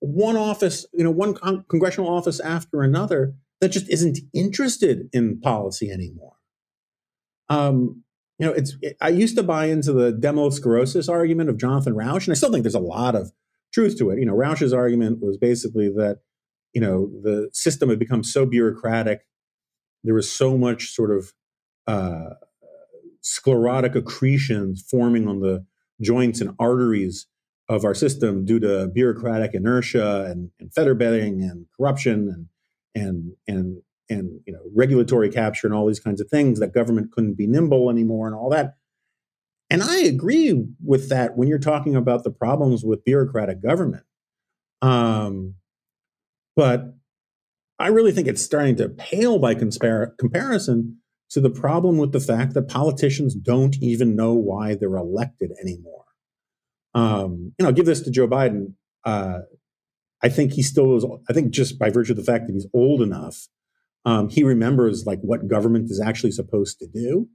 [0.00, 5.40] one office, you know, one con- congressional office after another that just isn't interested in
[5.40, 6.32] policy anymore.
[7.48, 8.02] Um,
[8.38, 12.26] you know, it's it, I used to buy into the demosclerosis argument of Jonathan Rauch,
[12.26, 13.32] and I still think there's a lot of
[13.72, 14.18] truth to it.
[14.18, 16.20] You know, Rauch's argument was basically that
[16.72, 19.26] you know the system had become so bureaucratic,
[20.04, 21.32] there was so much sort of
[21.86, 22.34] uh,
[23.20, 25.66] sclerotic accretions forming on the
[26.00, 27.26] joints and arteries
[27.70, 32.46] of our system due to bureaucratic inertia and, and bedding and corruption and
[33.00, 37.12] and and and you know regulatory capture and all these kinds of things that government
[37.12, 38.74] couldn't be nimble anymore and all that.
[39.70, 44.04] And i agree with that when you're talking about the problems with bureaucratic government.
[44.82, 45.54] Um,
[46.56, 46.96] but
[47.78, 50.98] i really think it's starting to pale by conspar- comparison
[51.30, 56.00] to the problem with the fact that politicians don't even know why they're elected anymore
[56.94, 58.74] um, you know give this to joe biden
[59.04, 59.40] uh,
[60.22, 62.66] i think he still is i think just by virtue of the fact that he's
[62.74, 63.48] old enough
[64.04, 67.28] um, he remembers like what government is actually supposed to do,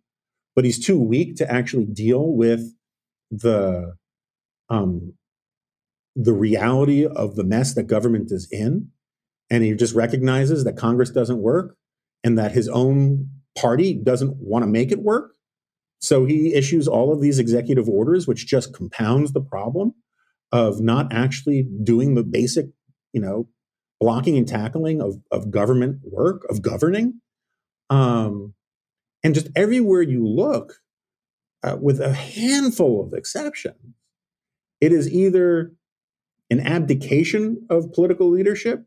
[0.55, 2.73] but he's too weak to actually deal with
[3.29, 3.95] the
[4.69, 5.13] um,
[6.15, 8.89] the reality of the mess that government is in,
[9.49, 11.75] and he just recognizes that Congress doesn't work
[12.23, 15.33] and that his own party doesn't want to make it work.
[15.99, 19.93] So he issues all of these executive orders, which just compounds the problem
[20.51, 22.67] of not actually doing the basic,
[23.13, 23.47] you know,
[23.99, 27.21] blocking and tackling of, of government work, of governing.
[27.89, 28.53] Um,
[29.23, 30.75] and just everywhere you look,
[31.63, 33.95] uh, with a handful of exceptions,
[34.81, 35.71] it is either
[36.51, 38.85] an abdication of political leadership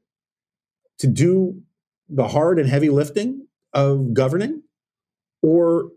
[0.98, 1.60] to do
[2.08, 4.62] the hard and heavy lifting of governing,
[5.42, 5.90] or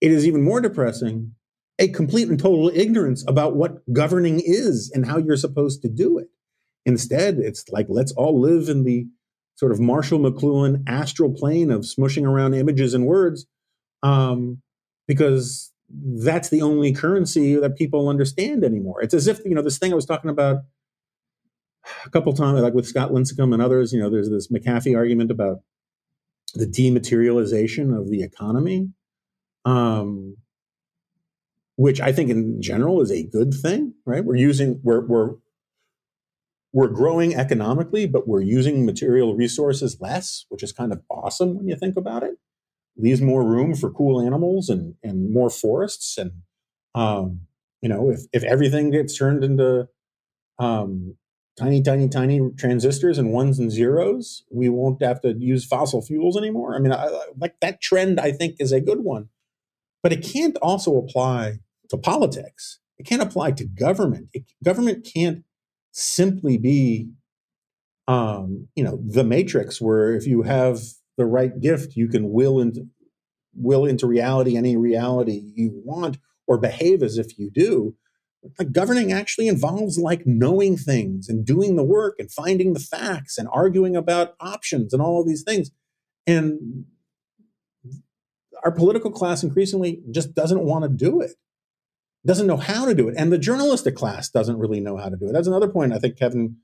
[0.00, 1.32] it is even more depressing
[1.78, 6.18] a complete and total ignorance about what governing is and how you're supposed to do
[6.18, 6.28] it.
[6.84, 9.06] Instead, it's like let's all live in the
[9.54, 13.46] sort of Marshall McLuhan astral plane of smushing around images and words,
[14.02, 14.60] um,
[15.06, 19.02] because that's the only currency that people understand anymore.
[19.02, 20.58] It's as if you know this thing I was talking about
[22.04, 23.92] a couple times, like with Scott Lincicome and others.
[23.92, 25.58] You know, there's this McAfee argument about
[26.54, 28.88] the dematerialization of the economy,
[29.68, 30.36] um,
[31.76, 33.94] which I think in general is a good thing.
[34.04, 34.24] Right?
[34.24, 35.34] We're using we're we're
[36.72, 41.68] we're growing economically, but we're using material resources less, which is kind of awesome when
[41.68, 42.36] you think about it.
[42.96, 46.18] Leaves more room for cool animals and and more forests.
[46.18, 46.32] And
[46.94, 47.40] um,
[47.82, 49.88] you know, if if everything gets turned into
[50.58, 51.16] um,
[51.58, 56.36] tiny, tiny, tiny transistors and ones and zeros, we won't have to use fossil fuels
[56.36, 56.74] anymore.
[56.74, 59.28] I mean, I, like that trend, I think is a good one,
[60.02, 61.58] but it can't also apply
[61.90, 62.78] to politics.
[62.98, 64.28] It can't apply to government.
[64.32, 65.44] It, government can't
[65.92, 67.10] simply be
[68.06, 70.80] um, you know the matrix where if you have
[71.16, 72.86] the right gift you can will into
[73.54, 77.94] will into reality any reality you want or behave as if you do
[78.58, 83.36] like governing actually involves like knowing things and doing the work and finding the facts
[83.36, 85.70] and arguing about options and all of these things
[86.26, 86.84] and
[88.64, 91.32] our political class increasingly just doesn't want to do it
[92.26, 95.16] doesn't know how to do it, and the journalistic class doesn't really know how to
[95.16, 95.32] do it.
[95.32, 96.56] That's another point I think Kevin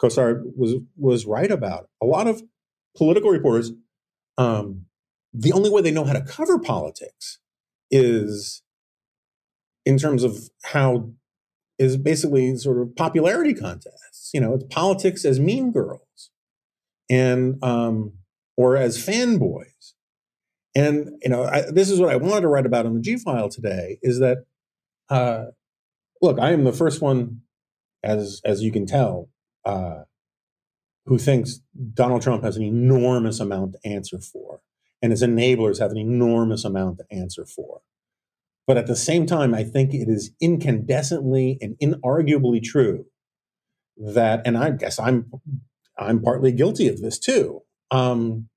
[0.00, 1.88] Kosar was was right about.
[2.02, 2.42] A lot of
[2.96, 3.72] political reporters,
[4.36, 4.86] um,
[5.32, 7.38] the only way they know how to cover politics
[7.90, 8.62] is
[9.84, 11.10] in terms of how
[11.78, 14.30] is basically sort of popularity contests.
[14.34, 16.30] You know, it's politics as mean girls,
[17.10, 18.12] and um,
[18.56, 19.94] or as fanboys.
[20.74, 23.16] And you know, I, this is what I wanted to write about in the G
[23.16, 24.44] file today: is that
[25.08, 25.46] uh,
[26.20, 27.42] look, I am the first one,
[28.02, 29.28] as as you can tell,
[29.64, 30.02] uh,
[31.06, 31.60] who thinks
[31.94, 34.60] Donald Trump has an enormous amount to answer for,
[35.02, 37.80] and his enablers have an enormous amount to answer for.
[38.66, 43.06] But at the same time, I think it is incandescently and inarguably true
[43.96, 45.32] that, and I guess I'm
[45.98, 48.48] I'm partly guilty of this too, um,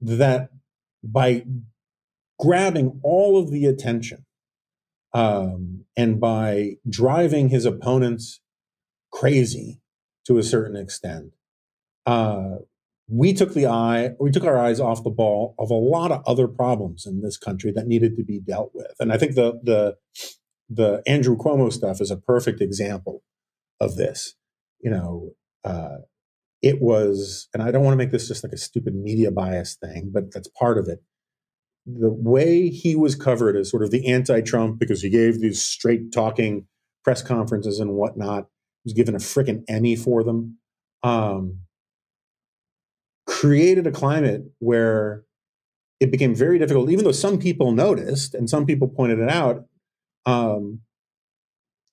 [0.00, 0.50] that
[1.02, 1.44] by
[2.38, 4.24] grabbing all of the attention
[5.14, 8.40] um, and by driving his opponents
[9.12, 9.80] crazy
[10.26, 11.32] to a certain extent,
[12.06, 12.56] uh,
[13.08, 16.22] we took the eye, we took our eyes off the ball of a lot of
[16.26, 18.94] other problems in this country that needed to be dealt with.
[18.98, 19.96] And I think the the
[20.70, 23.22] the Andrew Cuomo stuff is a perfect example
[23.80, 24.34] of this.
[24.80, 25.30] You know,
[25.64, 25.98] uh,
[26.62, 29.74] it was, and I don't want to make this just like a stupid media bias
[29.74, 31.02] thing, but that's part of it.
[31.84, 36.12] The way he was covered as sort of the anti-Trump because he gave these straight
[36.12, 36.66] talking
[37.04, 38.46] press conferences and whatnot.
[38.84, 40.58] He was given a freaking Emmy for them.
[41.02, 41.58] Um,
[43.26, 45.24] created a climate where
[45.98, 49.64] it became very difficult, even though some people noticed and some people pointed it out,
[50.26, 50.80] um,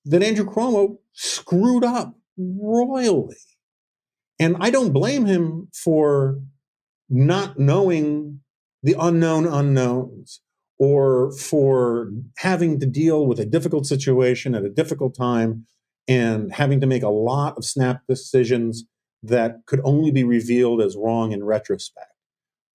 [0.04, 3.36] that Andrew Cuomo screwed up royally.
[4.40, 6.40] And I don't blame him for
[7.10, 8.40] not knowing
[8.82, 10.40] the unknown unknowns
[10.78, 15.66] or for having to deal with a difficult situation at a difficult time
[16.08, 18.84] and having to make a lot of snap decisions
[19.22, 22.14] that could only be revealed as wrong in retrospect.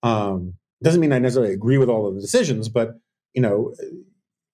[0.03, 0.53] Um,
[0.83, 2.99] doesn't mean I necessarily agree with all of the decisions, but
[3.33, 3.73] you know,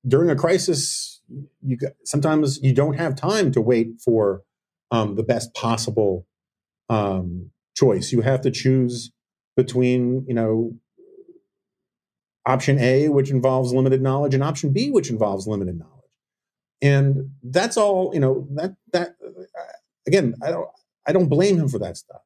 [0.07, 1.21] during a crisis,
[1.61, 4.43] you sometimes you don't have time to wait for
[4.91, 6.25] um, the best possible
[6.91, 8.11] um, choice.
[8.11, 9.11] You have to choose
[9.55, 10.73] between you know
[12.45, 15.91] option A, which involves limited knowledge, and option B, which involves limited knowledge.
[16.81, 18.47] And that's all you know.
[18.51, 19.61] That that uh,
[20.05, 20.67] again, I don't.
[21.07, 22.21] I don't blame him for that stuff.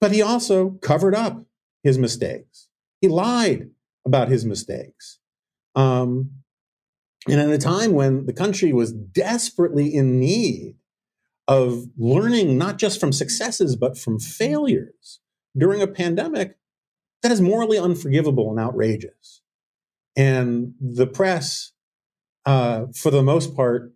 [0.00, 1.46] But he also covered up
[1.82, 2.68] his mistakes.
[3.00, 3.70] He lied
[4.04, 5.18] about his mistakes.
[5.74, 6.30] Um,
[7.26, 10.76] and at a time when the country was desperately in need
[11.46, 15.20] of learning not just from successes, but from failures
[15.56, 16.56] during a pandemic,
[17.22, 19.42] that is morally unforgivable and outrageous.
[20.16, 21.72] And the press,
[22.46, 23.92] uh, for the most part,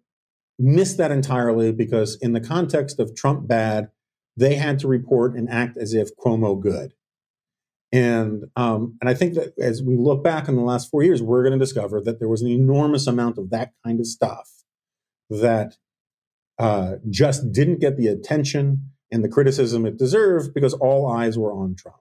[0.59, 3.91] missed that entirely because, in the context of Trump bad,
[4.37, 6.95] they had to report and act as if Cuomo good.
[7.91, 11.23] And um, and I think that as we look back in the last four years,
[11.23, 14.51] we're going to discover that there was an enormous amount of that kind of stuff
[15.31, 15.77] that
[16.59, 21.53] uh, just didn't get the attention and the criticism it deserved because all eyes were
[21.53, 21.99] on Trump.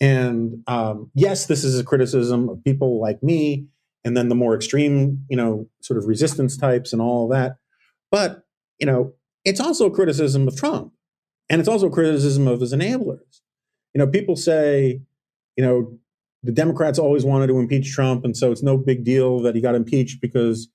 [0.00, 3.66] And um, yes, this is a criticism of people like me
[4.04, 7.56] and then the more extreme, you know, sort of resistance types and all that.
[8.10, 8.44] But,
[8.78, 9.12] you know,
[9.44, 10.92] it's also a criticism of Trump.
[11.48, 13.40] And it's also a criticism of his enablers.
[13.94, 15.02] You know, people say,
[15.56, 15.98] you know,
[16.42, 19.60] the Democrats always wanted to impeach Trump, and so it's no big deal that he
[19.60, 20.68] got impeached because,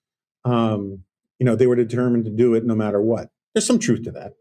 [0.44, 1.04] um,
[1.40, 3.30] you know, they were determined to do it no matter what.
[3.54, 4.34] There's some truth to that.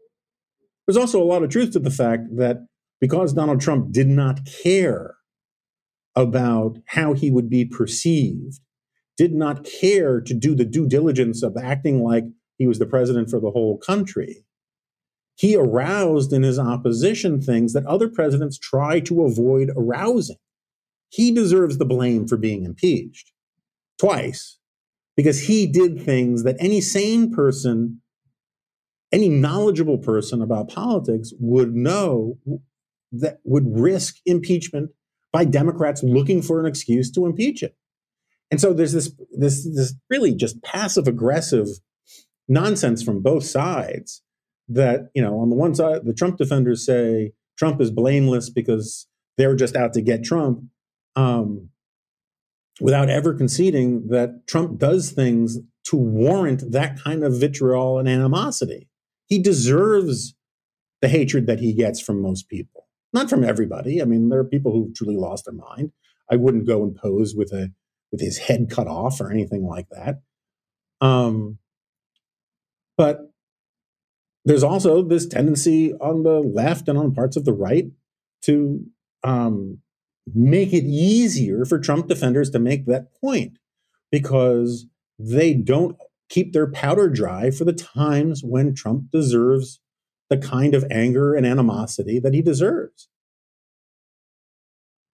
[0.85, 2.67] There's also a lot of truth to the fact that
[3.01, 5.15] because Donald Trump did not care
[6.15, 8.59] about how he would be perceived
[9.17, 12.25] did not care to do the due diligence of acting like
[12.57, 14.45] he was the president for the whole country.
[15.35, 20.37] He aroused in his opposition things that other presidents try to avoid arousing.
[21.09, 23.31] He deserves the blame for being impeached
[23.99, 24.57] twice
[25.15, 28.01] because he did things that any sane person,
[29.11, 32.37] any knowledgeable person about politics would know
[33.11, 34.91] that would risk impeachment
[35.31, 37.75] by Democrats looking for an excuse to impeach it.
[38.51, 41.67] And so there's this this this really just passive aggressive
[42.47, 44.21] nonsense from both sides
[44.67, 49.07] that, you know, on the one side the Trump defenders say Trump is blameless because
[49.37, 50.63] they're just out to get Trump.
[51.15, 51.69] Um,
[52.79, 58.89] without ever conceding that Trump does things to warrant that kind of vitriol and animosity.
[59.27, 60.35] He deserves
[61.01, 64.01] the hatred that he gets from most people, not from everybody.
[64.01, 65.91] I mean, there are people who truly lost their mind.
[66.29, 67.71] I wouldn't go and pose with a
[68.11, 70.21] with his head cut off or anything like that.
[71.01, 71.59] Um,
[72.97, 73.31] but
[74.45, 77.85] there's also this tendency on the left and on parts of the right
[78.43, 78.85] to
[79.23, 79.79] um,
[80.33, 83.57] make it easier for Trump defenders to make that point
[84.11, 84.87] because
[85.19, 85.97] they don't
[86.29, 89.79] keep their powder dry for the times when Trump deserves
[90.29, 93.07] the kind of anger and animosity that he deserves.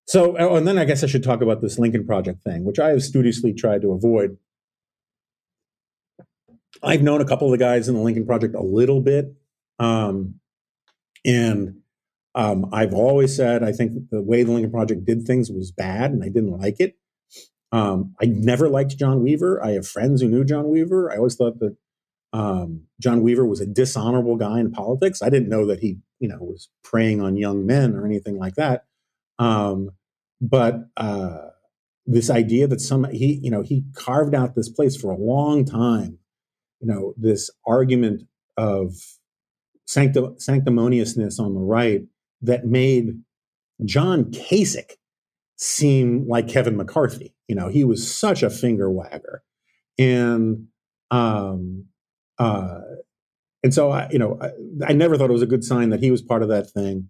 [0.08, 2.80] So, oh, and then I guess I should talk about this Lincoln Project thing, which
[2.80, 4.38] I have studiously tried to avoid.
[6.84, 9.34] I've known a couple of the guys in the Lincoln Project a little bit,
[9.80, 10.36] um,
[11.24, 11.81] and
[12.34, 16.12] Um, I've always said I think the way the Lincoln Project did things was bad,
[16.12, 16.96] and I didn't like it.
[17.72, 19.64] Um, I never liked John Weaver.
[19.64, 21.12] I have friends who knew John Weaver.
[21.12, 21.78] I always thought that
[22.34, 25.22] um, John Weaver was a dishonorable guy in politics.
[25.22, 28.56] I didn't know that he, you know, was preying on young men or anything like
[28.56, 28.86] that.
[29.40, 29.92] Um,
[30.42, 31.50] but uh,
[32.06, 35.66] this idea that some he, you know, he carved out this place for a long
[35.66, 36.18] time.
[36.80, 38.24] You know, this argument
[38.58, 38.96] of
[39.86, 42.02] sancti- sanctimoniousness on the right
[42.42, 43.22] that made
[43.86, 44.94] John Kasich
[45.58, 47.36] seem like Kevin McCarthy.
[47.48, 49.44] You know, he was such a finger wagger,
[49.98, 50.68] and
[51.10, 51.86] um,
[52.40, 52.80] uh,
[53.64, 54.52] and so I, you know, I,
[54.88, 57.10] I, never thought it was a good sign that he was part of that thing.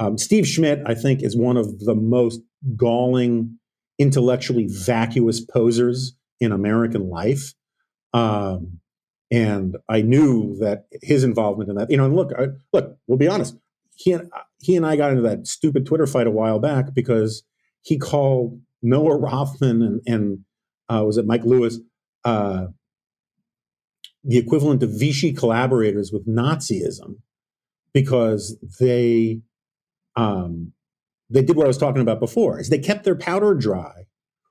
[0.00, 2.40] Um, Steve Schmidt, I think, is one of the most
[2.76, 3.58] galling,
[3.98, 7.54] intellectually vacuous posers in American life.
[8.12, 8.80] Um,
[9.30, 13.18] and I knew that his involvement in that, you know, and look, I, look, we'll
[13.18, 13.56] be honest.
[13.96, 14.30] He and
[14.60, 17.44] he and I got into that stupid Twitter fight a while back because
[17.82, 20.38] he called Noah Rothman and, and
[20.88, 21.78] uh, was it Mike Lewis
[22.24, 22.66] uh,
[24.24, 27.16] the equivalent of Vichy collaborators with Nazism
[27.92, 29.40] because they
[30.16, 30.72] um,
[31.30, 34.06] they did what I was talking about before is they kept their powder dry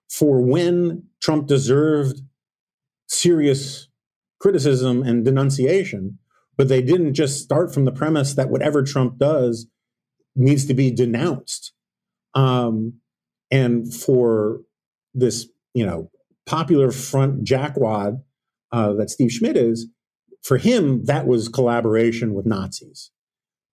[0.10, 2.22] for when Trump deserved
[3.08, 3.88] serious
[4.40, 6.20] criticism and denunciation,
[6.58, 9.68] but they didn't just start from the premise that whatever Trump does
[10.36, 11.74] needs to be denounced.
[12.34, 13.00] Um,
[13.52, 14.62] and for
[15.14, 16.10] this, you know,
[16.46, 18.22] popular front jackwad
[18.72, 19.88] uh, that Steve Schmidt is,
[20.42, 23.12] for him, that was collaboration with Nazis.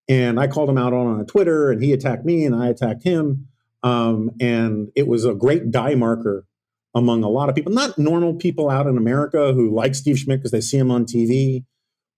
[0.09, 3.03] And I called him out on, on Twitter, and he attacked me, and I attacked
[3.03, 3.49] him.
[3.83, 6.47] Um, and it was a great dye marker
[6.95, 10.41] among a lot of people, not normal people out in America who like Steve Schmidt
[10.41, 11.65] because they see him on TV,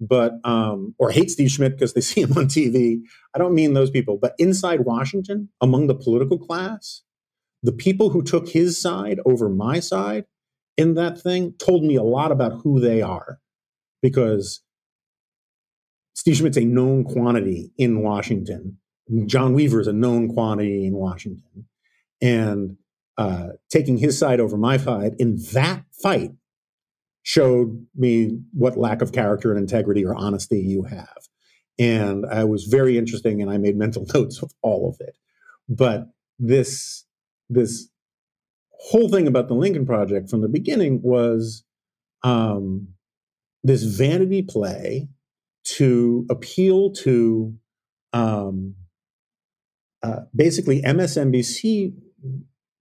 [0.03, 3.01] but um, or hate Steve Schmidt because they see him on TV.
[3.35, 7.03] I don't mean those people, but inside Washington, among the political class,
[7.63, 10.25] the people who took his side over my side
[10.77, 13.39] in that thing told me a lot about who they are
[14.01, 14.63] because
[16.15, 18.79] Steve Schmidt's a known quantity in Washington.
[19.27, 21.67] John Weaver is a known quantity in Washington.
[22.21, 22.77] And
[23.19, 26.33] uh, taking his side over my side in that fight
[27.23, 31.29] showed me what lack of character and integrity or honesty you have.
[31.79, 35.17] And I was very interesting and I made mental notes of all of it.
[35.69, 36.09] But
[36.39, 37.05] this,
[37.49, 37.89] this
[38.73, 41.65] whole thing about the Lincoln Project from the beginning was
[42.25, 42.89] um,
[43.63, 45.09] this vanity play
[45.65, 47.57] to appeal to
[48.13, 48.75] um,
[50.03, 51.95] uh, basically MSNBC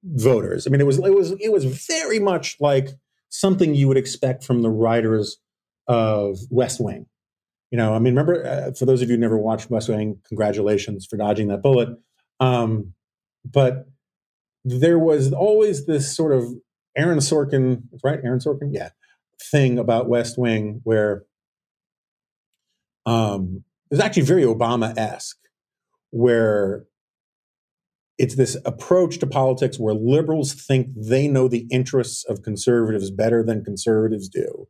[0.04, 0.66] voters.
[0.66, 2.90] I mean, it was it was it was very much like
[3.32, 5.38] something you would expect from the writers
[5.88, 7.08] of West Wing.
[7.72, 10.20] You know, I mean, remember uh, for those of you who never watched West Wing,
[10.28, 11.90] congratulations for dodging that bullet.
[12.40, 12.94] Um,
[13.50, 13.88] but
[14.64, 16.46] there was always this sort of
[16.96, 18.20] Aaron Sorkin, right?
[18.24, 18.90] Aaron Sorkin, yeah,
[19.42, 21.24] thing about West Wing where
[23.06, 25.40] um, it was actually very Obama esque,
[26.12, 26.86] where
[28.22, 33.44] it's this approach to politics where liberals think they know the interests of conservatives better
[33.44, 34.68] than conservatives do,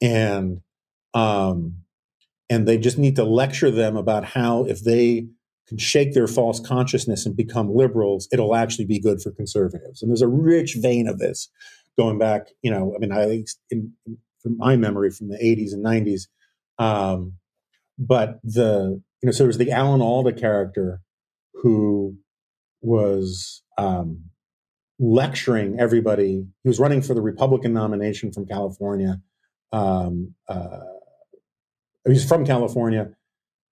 [0.00, 0.60] and
[1.12, 1.78] um,
[2.48, 5.26] and they just need to lecture them about how if they
[5.66, 10.00] can shake their false consciousness and become liberals, it'll actually be good for conservatives.
[10.00, 11.48] And there's a rich vein of this
[11.98, 13.92] going back, you know, I mean, I in,
[14.40, 16.28] from my memory from the 80s and 90s.
[16.78, 17.34] Um,
[17.98, 21.00] but the, you know, so there's the Alan Alda character
[21.62, 22.16] who
[22.80, 24.24] was um,
[24.98, 26.46] lecturing everybody.
[26.62, 29.20] He was running for the Republican nomination from California.
[29.72, 30.80] Um, uh,
[32.26, 33.10] from California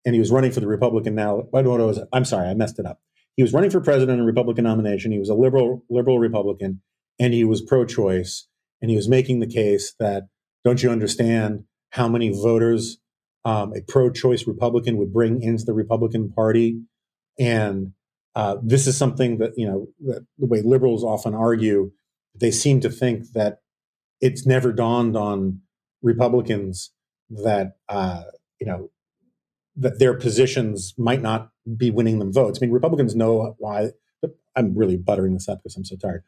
[0.06, 1.48] and he was running for the Republican now.
[1.50, 2.08] What was it?
[2.14, 3.00] I'm sorry, I messed it up.
[3.36, 5.12] He was running for president in a Republican nomination.
[5.12, 6.82] He was a liberal liberal Republican,
[7.20, 8.48] and he was pro-choice.
[8.82, 10.28] And he was making the case that
[10.64, 12.98] don't you understand how many voters
[13.46, 16.82] um, a pro-choice Republican would bring into the Republican Party?
[17.40, 17.94] And
[18.36, 21.92] uh, this is something that you know that the way liberals often argue.
[22.38, 23.60] They seem to think that
[24.20, 25.62] it's never dawned on
[26.02, 26.92] Republicans
[27.30, 28.24] that uh,
[28.60, 28.90] you know
[29.78, 32.60] that their positions might not be winning them votes.
[32.62, 33.92] I mean, Republicans know why.
[34.58, 36.24] I'm really buttering this up because I'm so tired.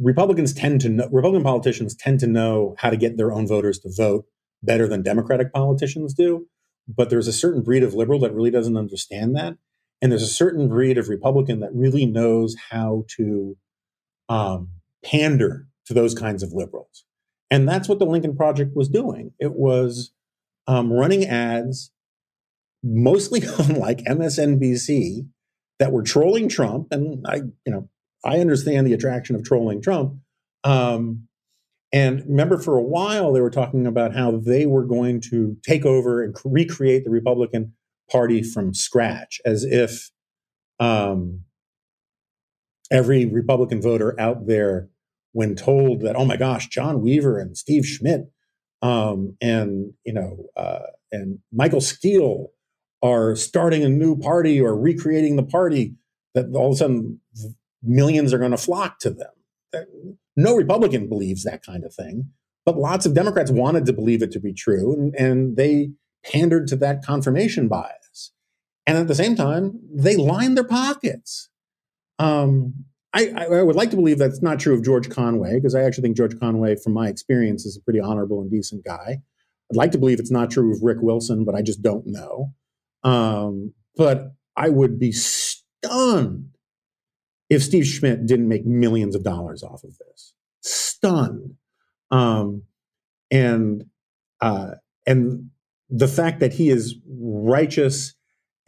[0.00, 3.80] Republicans tend to know, Republican politicians tend to know how to get their own voters
[3.80, 4.26] to vote
[4.62, 6.46] better than Democratic politicians do.
[6.86, 9.58] But there's a certain breed of liberal that really doesn't understand that.
[10.00, 13.56] And there's a certain breed of Republican that really knows how to
[14.28, 14.68] um,
[15.04, 17.04] pander to those kinds of liberals.
[17.50, 19.32] And that's what the Lincoln Project was doing.
[19.38, 20.12] It was
[20.66, 21.90] um, running ads
[22.82, 25.26] mostly on like MSNBC,
[25.78, 26.88] that were trolling Trump.
[26.90, 27.88] And I, you know,
[28.24, 30.14] I understand the attraction of trolling Trump.
[30.64, 31.28] Um,
[31.92, 35.86] and remember, for a while, they were talking about how they were going to take
[35.86, 37.72] over and recreate the Republican
[38.10, 40.10] Party from scratch, as if
[40.80, 41.44] um,
[42.90, 44.88] every Republican voter out there,
[45.32, 48.30] when told that, oh my gosh, John Weaver and Steve Schmidt
[48.82, 52.48] um, and you know uh, and Michael Steele
[53.02, 55.94] are starting a new party or recreating the party,
[56.34, 57.20] that all of a sudden
[57.82, 60.18] millions are going to flock to them.
[60.36, 62.30] No Republican believes that kind of thing,
[62.64, 65.90] but lots of Democrats wanted to believe it to be true, and, and they
[66.24, 67.97] pandered to that confirmation bias.
[68.88, 71.50] And at the same time, they line their pockets.
[72.18, 75.82] Um, I, I, would like to believe that's not true of George Conway, because I
[75.82, 79.18] actually think George Conway, from my experience, is a pretty honorable and decent guy.
[79.70, 82.54] I'd like to believe it's not true of Rick Wilson, but I just don't know.
[83.04, 86.48] Um, but I would be stunned
[87.50, 90.32] if Steve Schmidt didn't make millions of dollars off of this.
[90.62, 91.56] Stunned.
[92.10, 92.62] Um,
[93.30, 93.84] and
[94.40, 94.76] uh,
[95.06, 95.50] and
[95.90, 98.14] the fact that he is righteous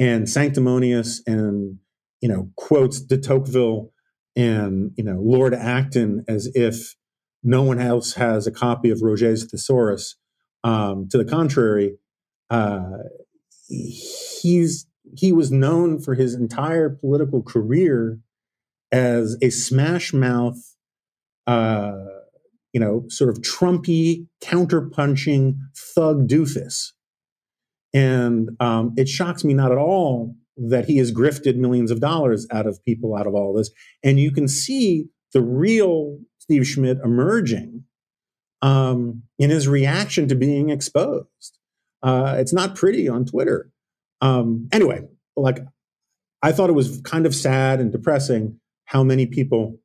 [0.00, 1.78] and sanctimonious and
[2.20, 3.92] you know quotes de Tocqueville
[4.34, 6.96] and you know Lord Acton as if
[7.42, 10.16] no one else has a copy of Roget's Thesaurus.
[10.62, 11.96] Um, to the contrary,
[12.50, 12.98] uh,
[13.68, 14.86] he's
[15.16, 18.18] he was known for his entire political career
[18.92, 20.58] as a smash mouth,
[21.46, 21.92] uh,
[22.72, 26.92] you know, sort of Trumpy, counterpunching thug doofus.
[27.92, 32.46] And um, it shocks me not at all that he has grifted millions of dollars
[32.50, 33.70] out of people out of all this.
[34.02, 37.84] And you can see the real Steve Schmidt emerging
[38.62, 41.58] um, in his reaction to being exposed.
[42.02, 43.70] Uh, it's not pretty on Twitter.
[44.20, 45.02] Um, anyway,
[45.36, 45.64] like
[46.42, 49.78] I thought it was kind of sad and depressing how many people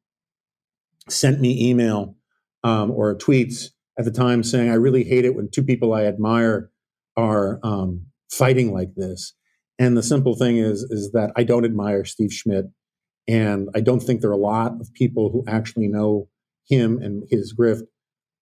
[1.09, 2.15] sent me email
[2.63, 6.05] um, or tweets at the time saying, I really hate it when two people I
[6.05, 6.69] admire
[7.17, 9.33] are um, fighting like this.
[9.77, 12.65] And the simple thing is, is that I don't admire Steve Schmidt.
[13.27, 16.29] And I don't think there are a lot of people who actually know
[16.67, 17.83] him and his grift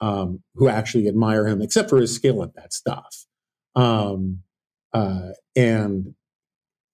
[0.02, 3.26] um, who actually admire him, except for his skill at that stuff.
[3.76, 4.40] Um,
[4.94, 6.14] uh, and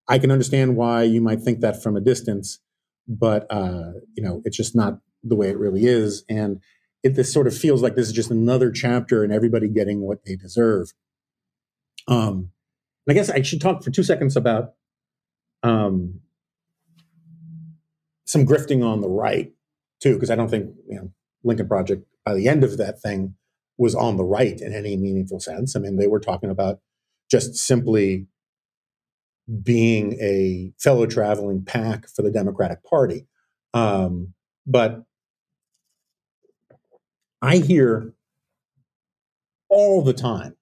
[0.07, 2.59] I can understand why you might think that from a distance,
[3.07, 6.23] but uh, you know, it's just not the way it really is.
[6.29, 6.61] And
[7.03, 10.25] it this sort of feels like this is just another chapter and everybody getting what
[10.25, 10.93] they deserve.
[12.09, 12.51] Um,
[13.07, 14.73] I guess I should talk for two seconds about
[15.63, 16.19] um,
[18.25, 19.53] some grifting on the right
[20.01, 21.11] too, because I don't think you know
[21.43, 23.35] Lincoln Project by the end of that thing
[23.77, 25.75] was on the right in any meaningful sense.
[25.75, 26.79] I mean, they were talking about
[27.31, 28.27] just simply
[29.63, 33.27] being a fellow traveling pack for the Democratic Party.
[33.73, 34.33] Um,
[34.67, 35.03] but
[37.41, 38.13] I hear
[39.69, 40.55] all the time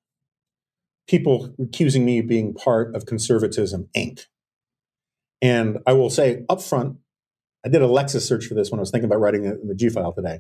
[1.08, 4.26] people accusing me of being part of conservatism Inc.
[5.42, 6.98] And I will say up front,
[7.66, 9.68] I did a Lexis search for this when I was thinking about writing it in
[9.68, 10.40] the G file today.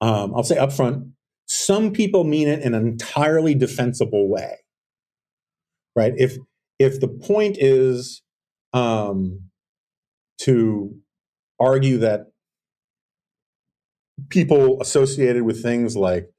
[0.00, 1.12] Um, I'll say up front,
[1.46, 4.56] some people mean it in an entirely defensible way,
[5.94, 6.12] right?
[6.16, 6.36] If
[6.78, 8.22] if the point is
[8.72, 9.50] um,
[10.40, 10.96] to
[11.60, 12.26] argue that
[14.28, 16.30] people associated with things like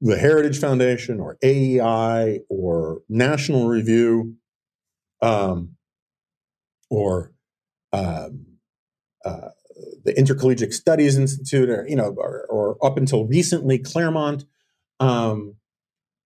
[0.00, 4.36] the Heritage Foundation or AEI or National Review
[5.22, 5.76] um,
[6.90, 7.32] or
[7.92, 8.46] um,
[9.24, 9.48] uh,
[10.04, 14.44] the Intercollegiate Studies Institute, or you know, or, or up until recently Claremont,
[15.00, 15.56] um,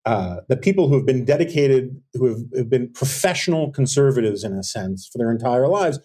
[0.05, 4.63] uh, the people who have been dedicated, who have, have, been professional conservatives in a
[4.63, 5.99] sense for their entire lives,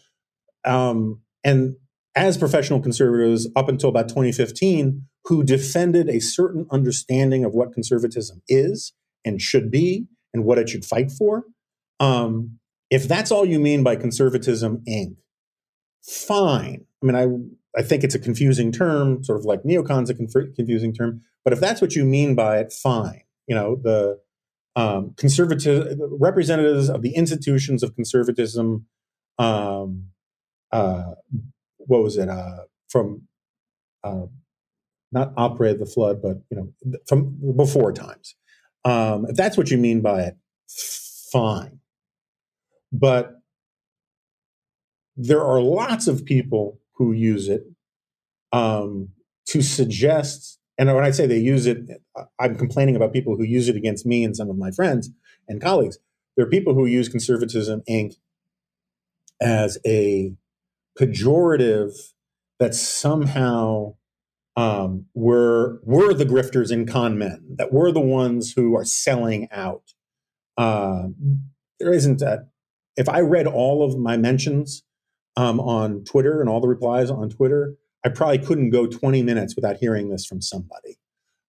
[0.64, 1.76] um, and
[2.16, 8.42] as professional conservatives up until about 2015, who defended a certain understanding of what conservatism
[8.48, 11.46] is and should be and what it should fight for.
[12.00, 12.60] Um,
[12.92, 15.16] if that's all you mean by conservatism, Inc.,
[16.04, 16.86] fine.
[17.02, 20.56] I mean, I I think it's a confusing term, sort of like neocon's a conf-
[20.56, 21.22] confusing term.
[21.44, 23.22] But if that's what you mean by it, fine.
[23.48, 24.20] You know, the
[24.76, 28.86] um, conservative representatives of the institutions of conservatism.
[29.38, 30.08] Um,
[30.72, 31.16] uh,
[31.78, 32.30] what was it?
[32.30, 33.24] Uh, from
[34.04, 34.26] uh,
[35.16, 38.36] not operated the flood, but you know, from before times.
[38.84, 40.38] Um, if that's what you mean by it,
[41.32, 41.80] fine.
[42.92, 43.32] But
[45.18, 47.64] there are lots of people who use it
[48.52, 49.10] um,
[49.48, 51.80] to suggest, and when I say they use it,
[52.40, 55.10] I'm complaining about people who use it against me and some of my friends.
[55.48, 55.98] and colleagues.
[56.36, 58.16] There are people who use conservatism inc.
[59.42, 60.34] as a
[61.00, 61.94] pejorative
[62.60, 63.96] that somehow
[64.56, 69.48] um, we're we're the grifters and con men, that we're the ones who are selling
[69.52, 69.94] out.
[70.58, 71.08] Uh,
[71.80, 72.46] there isn't a.
[72.96, 74.84] If I read all of my mentions
[75.36, 77.76] um, on Twitter and all the replies on Twitter,
[78.06, 80.98] I probably couldn't go 20 minutes without hearing this from somebody.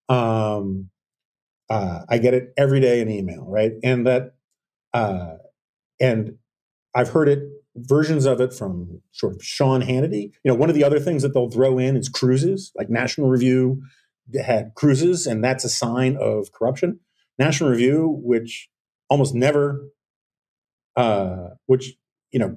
[0.09, 0.91] Um,
[1.71, 3.73] uh, I get it every day in email, right?
[3.85, 4.35] And that,
[4.93, 5.35] uh,
[6.01, 6.39] and
[6.95, 7.43] I've heard it
[7.77, 10.33] versions of it from sort of Sean Hannity.
[10.45, 13.29] You know, one of the other things that they'll throw in is cruises, like National
[13.29, 13.83] Review
[14.45, 17.01] had cruises, and that's a sign of corruption.
[17.39, 18.69] National Review, which
[19.09, 19.89] almost never,
[20.97, 21.95] uh, which
[22.33, 22.57] you know,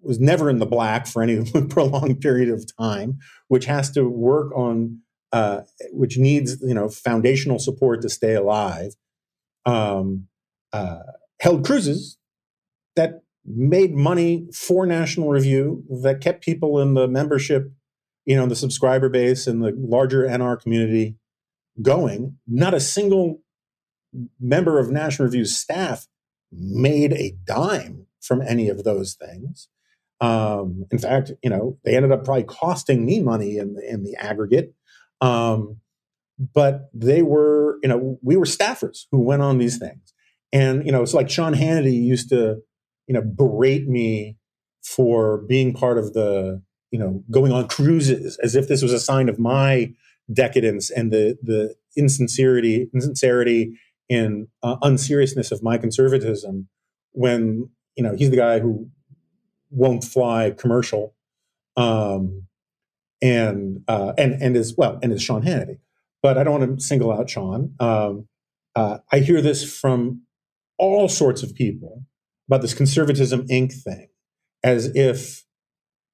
[0.00, 4.52] was never in the black for any prolonged period of time, which has to work
[4.56, 5.00] on,
[5.32, 8.94] uh, which needs you know foundational support to stay alive.
[9.66, 10.28] Um,
[10.72, 11.00] uh,
[11.40, 12.18] held cruises
[12.96, 17.70] that made money for National Review that kept people in the membership,
[18.24, 21.16] you know, the subscriber base and the larger NR community
[21.82, 22.38] going.
[22.46, 23.40] Not a single
[24.40, 26.06] member of National Review's staff
[26.52, 29.68] made a dime from any of those things.
[30.20, 34.04] Um, in fact, you know, they ended up probably costing me money in the, in
[34.04, 34.74] the aggregate.
[35.20, 35.80] Um,
[36.38, 40.14] but they were, you know, we were staffers who went on these things.
[40.52, 42.62] And, you know, it's like Sean Hannity used to
[43.06, 44.36] you know, berate me
[44.82, 49.00] for being part of the, you know, going on cruises as if this was a
[49.00, 49.92] sign of my
[50.32, 53.78] decadence and the the insincerity, insincerity
[54.10, 56.68] and uh, unseriousness of my conservatism.
[57.12, 58.88] When you know he's the guy who
[59.70, 61.14] won't fly commercial,
[61.76, 62.46] um,
[63.22, 65.78] and uh, and and is well and is Sean Hannity.
[66.22, 67.74] But I don't want to single out Sean.
[67.78, 68.28] Um,
[68.74, 70.22] uh, I hear this from
[70.78, 72.02] all sorts of people
[72.48, 73.72] about this conservatism inc.
[73.72, 74.08] thing
[74.62, 75.44] as if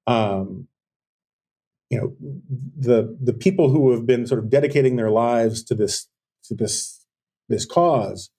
[0.07, 0.69] um,
[1.89, 2.17] you know
[2.79, 6.09] the the people who have been sort of dedicating their lives to this
[6.45, 7.05] to this
[7.49, 8.31] this cause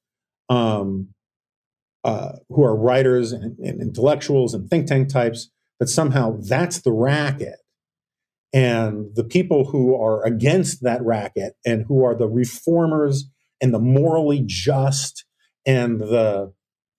[0.49, 1.09] um,
[2.03, 6.91] uh, who are writers and, and, intellectuals and think tank types that somehow that's the
[6.91, 7.57] racket.
[8.53, 13.29] And the people who are against that racket and who are the reformers
[13.61, 15.25] and the morally just
[15.65, 16.53] and the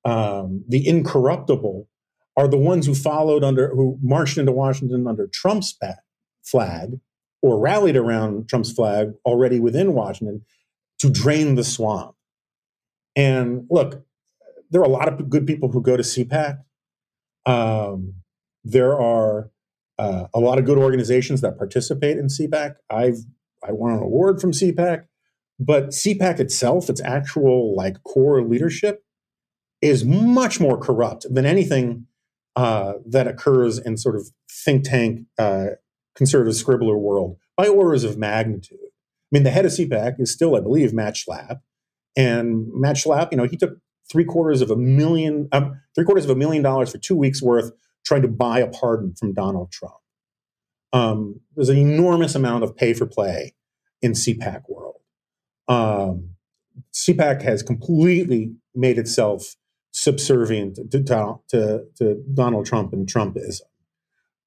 [0.05, 1.88] um, the incorruptible
[2.36, 5.76] are the ones who followed under, who marched into Washington under Trump's
[6.44, 6.98] flag
[7.42, 10.42] or rallied around Trump's flag already within Washington
[11.00, 12.14] to drain the swamp.
[13.14, 14.05] And look,
[14.70, 16.59] there are a lot of good people who go to CPAC.
[17.44, 18.14] Um,
[18.64, 19.50] there are
[19.98, 22.76] uh, a lot of good organizations that participate in CPAC.
[22.88, 23.18] I've
[23.64, 25.05] I won an award from CPAC,
[25.61, 29.05] but CPAC itself, its actual like core leadership,
[29.83, 32.07] is much more corrupt than anything
[32.57, 34.30] uh, that occurs in sort of
[34.64, 35.66] think tank uh,
[36.14, 38.78] conservative scribbler world by orders of magnitude.
[38.80, 41.61] I mean, the head of CPAC is still, I believe, Matt Schlapp,
[42.16, 43.78] and Matt Schlapp, you know, he took
[44.11, 47.43] three quarters of a million, um, three quarters of a million dollars for two weeks
[47.43, 47.72] worth
[48.05, 49.95] trying to buy a pardon from Donald Trump.
[50.93, 53.55] Um, there's an enormous amount of pay for play
[54.03, 55.01] in CPAC world.
[55.68, 56.30] Um,
[56.93, 59.57] CPAC has completely made itself
[59.93, 63.62] subservient to, to, to Donald Trump and Trumpism.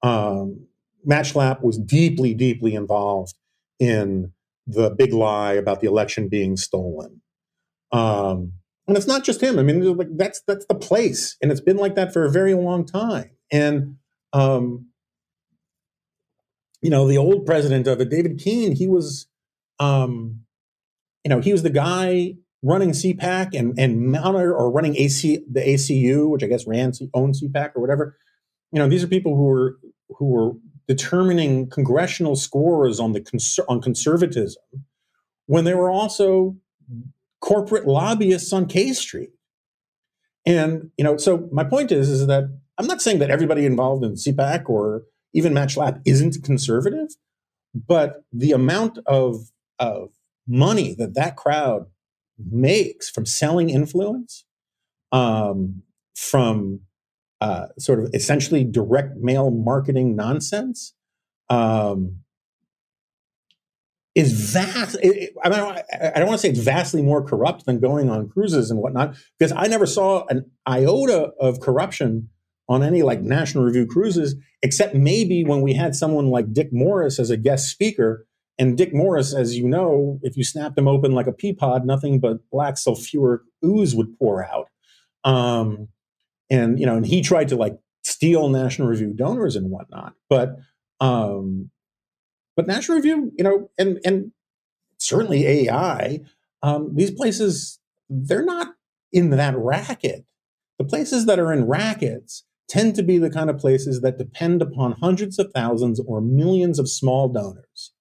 [0.02, 0.66] Um,
[1.04, 3.34] Matt Schlapp was deeply, deeply involved
[3.78, 4.32] in
[4.66, 7.22] the big lie about the election being stolen.
[7.92, 8.52] Um,
[8.88, 9.58] and it's not just him.
[9.58, 12.54] I mean, like that's that's the place, and it's been like that for a very
[12.54, 13.30] long time.
[13.50, 13.96] And
[14.32, 14.86] um,
[16.82, 19.26] you know, the old president of it, David Keene, he was,
[19.80, 20.42] um,
[21.24, 22.34] you know, he was the guy
[22.66, 27.34] running CPAC and and monitor or running AC the ACU, which I guess ran owned
[27.34, 28.16] CPAC or whatever.
[28.72, 29.78] You know, these are people who were
[30.10, 30.52] who were
[30.88, 34.62] determining congressional scores on the cons- on conservatism
[35.46, 36.56] when they were also
[37.40, 39.30] corporate lobbyists on K Street.
[40.44, 42.44] And you know, so my point is is that
[42.78, 45.02] I'm not saying that everybody involved in CPAC or
[45.32, 47.08] even Matt Schlapp isn't conservative,
[47.74, 50.10] but the amount of of
[50.48, 51.86] money that that crowd
[52.38, 54.44] makes from selling influence,
[55.12, 55.82] um,
[56.14, 56.80] from
[57.40, 60.94] uh, sort of essentially direct mail marketing nonsense,
[61.48, 62.20] um,
[64.14, 64.96] is vast.
[65.02, 68.28] It, I, mean, I don't want to say it's vastly more corrupt than going on
[68.28, 72.30] cruises and whatnot, because I never saw an iota of corruption
[72.68, 77.18] on any like National Review cruises, except maybe when we had someone like Dick Morris
[77.18, 78.26] as a guest speaker
[78.58, 81.84] and Dick Morris, as you know, if you snapped him open like a pea pod,
[81.84, 84.68] nothing but black sulfuric ooze would pour out.
[85.24, 85.88] Um,
[86.48, 90.14] and you know, and he tried to like steal National Review donors and whatnot.
[90.30, 90.56] But
[91.00, 91.70] um,
[92.54, 94.32] but National Review, you know, and and
[94.98, 96.20] certainly AEI,
[96.62, 97.78] um, these places
[98.08, 98.74] they're not
[99.12, 100.24] in that racket.
[100.78, 104.62] The places that are in rackets tend to be the kind of places that depend
[104.62, 107.92] upon hundreds of thousands or millions of small donors.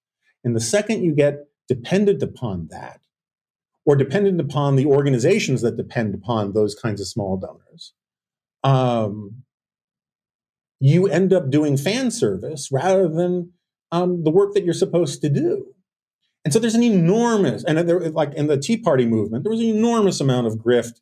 [0.45, 3.01] And the second you get dependent upon that,
[3.85, 7.93] or dependent upon the organizations that depend upon those kinds of small donors,
[8.63, 9.43] um,
[10.79, 13.51] you end up doing fan service rather than
[13.91, 15.73] um, the work that you're supposed to do.
[16.43, 19.59] And so there's an enormous, and there, like in the Tea Party movement, there was
[19.61, 21.01] an enormous amount of grift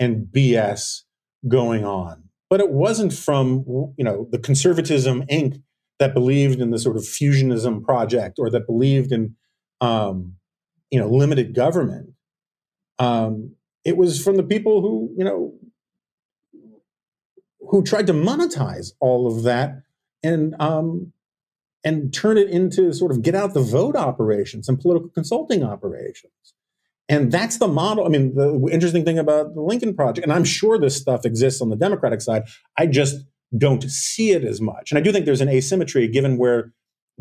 [0.00, 1.02] and BS
[1.46, 2.24] going on.
[2.48, 3.64] But it wasn't from,
[3.96, 5.62] you know, the conservatism Inc.
[6.00, 9.36] that believed in the sort of fusionism project or that believed in,
[9.80, 10.34] um,
[10.90, 12.10] you know, limited government.
[12.98, 15.54] Um, it was from the people who, you know,
[17.60, 19.82] who tried to monetize all of that
[20.22, 21.12] and um,
[21.84, 26.32] and turn it into sort of get out the vote operations and political consulting operations.
[27.08, 28.06] And that's the model.
[28.06, 31.60] I mean, the interesting thing about the Lincoln Project, and I'm sure this stuff exists
[31.60, 32.44] on the Democratic side,
[32.78, 33.24] I just
[33.56, 34.90] don't see it as much.
[34.90, 36.72] And I do think there's an asymmetry given where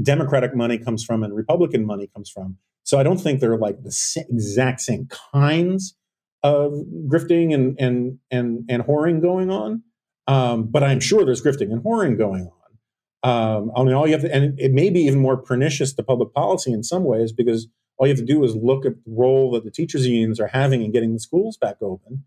[0.01, 2.57] Democratic money comes from and Republican money comes from.
[2.83, 5.95] So I don't think they're like the same, exact same kinds
[6.41, 6.73] of
[7.07, 9.83] grifting and and and and whoring going on.
[10.27, 12.51] Um, but I'm sure there's grifting and whoring going on.
[13.21, 16.03] Um, I mean, all you have to, and it may be even more pernicious to
[16.03, 17.67] public policy in some ways because
[17.97, 20.47] all you have to do is look at the role that the teachers unions are
[20.47, 22.23] having in getting the schools back open.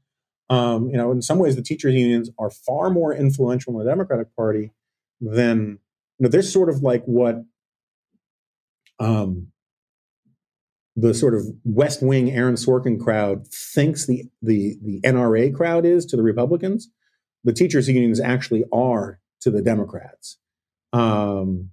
[0.53, 3.90] Um, you know, in some ways, the teachers unions are far more influential in the
[3.90, 4.72] Democratic Party
[5.20, 5.78] than
[6.18, 6.28] you know.
[6.28, 7.44] They're sort of like what
[8.98, 9.48] um,
[10.96, 16.05] the sort of West Wing Aaron Sorkin crowd thinks the the the NRA crowd is
[16.07, 16.90] to the Republicans.
[17.44, 20.38] The teachers unions actually are to the Democrats
[20.92, 21.70] um,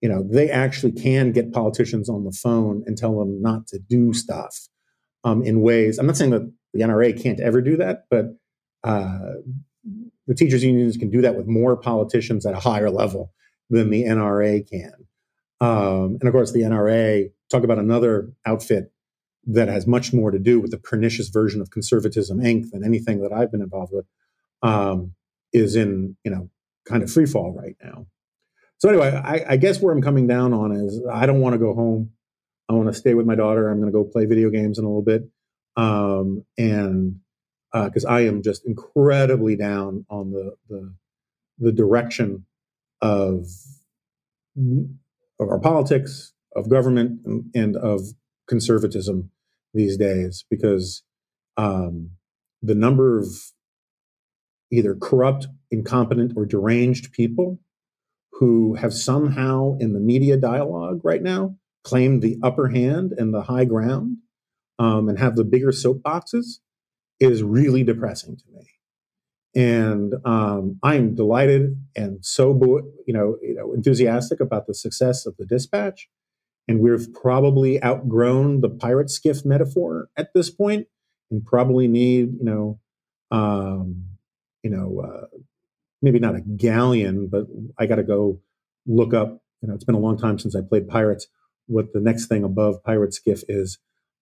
[0.00, 3.78] you know, they actually can get politicians on the phone and tell them not to
[3.78, 4.68] do stuff
[5.24, 5.98] um, in ways.
[5.98, 8.36] I'm not saying that the NRA can't ever do that, but
[8.84, 9.34] uh,
[10.26, 13.32] the teachers' unions can do that with more politicians at a higher level
[13.70, 14.92] than the NRA can.
[15.60, 18.92] Um, and of course, the NRA talk about another outfit
[19.46, 22.70] that has much more to do with the pernicious version of conservatism Inc.
[22.70, 24.06] than anything that I've been involved with.
[24.62, 25.14] Um,
[25.52, 26.50] is in you know
[26.86, 28.06] kind of free fall right now.
[28.78, 31.58] So anyway, I, I guess where I'm coming down on is I don't want to
[31.58, 32.10] go home.
[32.68, 33.68] I want to stay with my daughter.
[33.68, 35.22] I'm going to go play video games in a little bit,
[35.78, 37.20] um, and
[37.72, 40.94] because uh, I am just incredibly down on the the,
[41.58, 42.44] the direction
[43.00, 43.46] of
[45.40, 47.20] of our politics, of government,
[47.54, 48.00] and, of
[48.48, 49.30] conservatism
[49.72, 51.04] these days, because
[51.56, 52.10] um,
[52.60, 53.28] the number of
[54.72, 57.60] either corrupt, incompetent, or deranged people
[58.32, 63.42] who have somehow in the media dialogue right now claimed the upper hand and the
[63.42, 64.16] high ground
[64.78, 66.60] um, and have the bigger soapboxes
[67.20, 68.66] is really depressing to me.
[69.54, 72.52] And um, I'm delighted and so
[73.06, 76.08] you know, you know enthusiastic about the success of the dispatch.
[76.68, 80.86] And we've probably outgrown the pirate skiff metaphor at this point,
[81.30, 82.78] and probably need you know,
[83.30, 84.04] um,
[84.62, 85.38] you know, uh,
[86.02, 87.46] maybe not a galleon, but
[87.78, 88.40] I got to go
[88.86, 89.40] look up.
[89.62, 91.26] You know, it's been a long time since I played pirates.
[91.66, 93.78] What the next thing above pirate skiff is,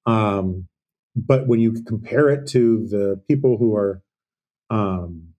[0.07, 0.69] um,
[1.15, 4.03] but when you compare it to the people who are
[4.71, 5.35] um,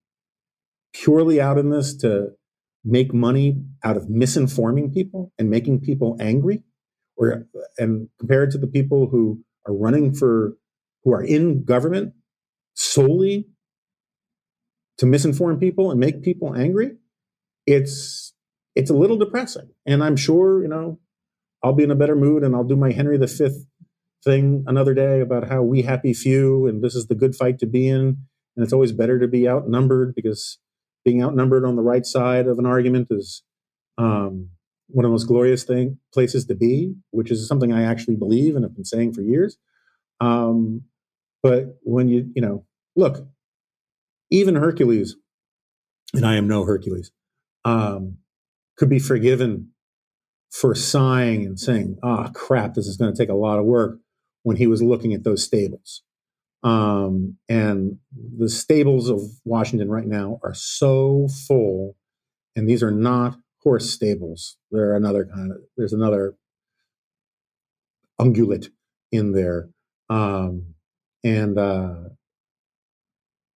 [0.93, 2.30] purely out in this to
[2.84, 6.63] make money out of misinforming people and making people angry,
[7.15, 7.45] or
[7.78, 10.57] and compare it to the people who are running for
[11.03, 12.13] who are in government
[12.74, 13.47] solely
[14.97, 16.97] to misinform people and make people angry,
[17.65, 18.34] it's
[18.76, 19.70] it's a little depressing.
[19.86, 20.99] And I'm sure, you know,
[21.63, 23.49] I'll be in a better mood and I'll do my Henry V
[24.24, 27.65] thing another day about how we happy few and this is the good fight to
[27.65, 28.18] be in.
[28.55, 30.57] And it's always better to be outnumbered because
[31.05, 33.43] being outnumbered on the right side of an argument is
[33.97, 34.49] um,
[34.88, 38.55] one of the most glorious thing places to be, which is something I actually believe
[38.55, 39.57] and have been saying for years.
[40.20, 40.84] Um,
[41.43, 42.65] but when you, you know,
[42.95, 43.28] look,
[44.32, 45.15] even Hercules,
[46.13, 47.11] and I am no Hercules,
[47.63, 48.18] um,
[48.78, 49.70] could be forgiven
[50.51, 53.99] for sighing and saying, "Ah, crap, this is going to take a lot of work."
[54.48, 56.04] When he was looking at those stables,
[56.64, 61.98] um, and the stables of Washington right now are so full,
[62.56, 64.56] and these are not horse stables.
[64.72, 65.58] They're another kind of.
[65.76, 66.36] There's another
[68.22, 68.70] ungulate
[69.12, 69.68] in there.
[70.10, 70.76] Um,
[71.26, 71.95] and uh,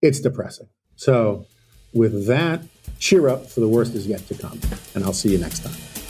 [0.03, 0.71] it's depressing.
[0.97, 1.47] So,
[1.95, 2.65] with that,
[2.99, 4.61] cheer up for the worst is yet to come.
[4.97, 6.10] And I'll see you next time.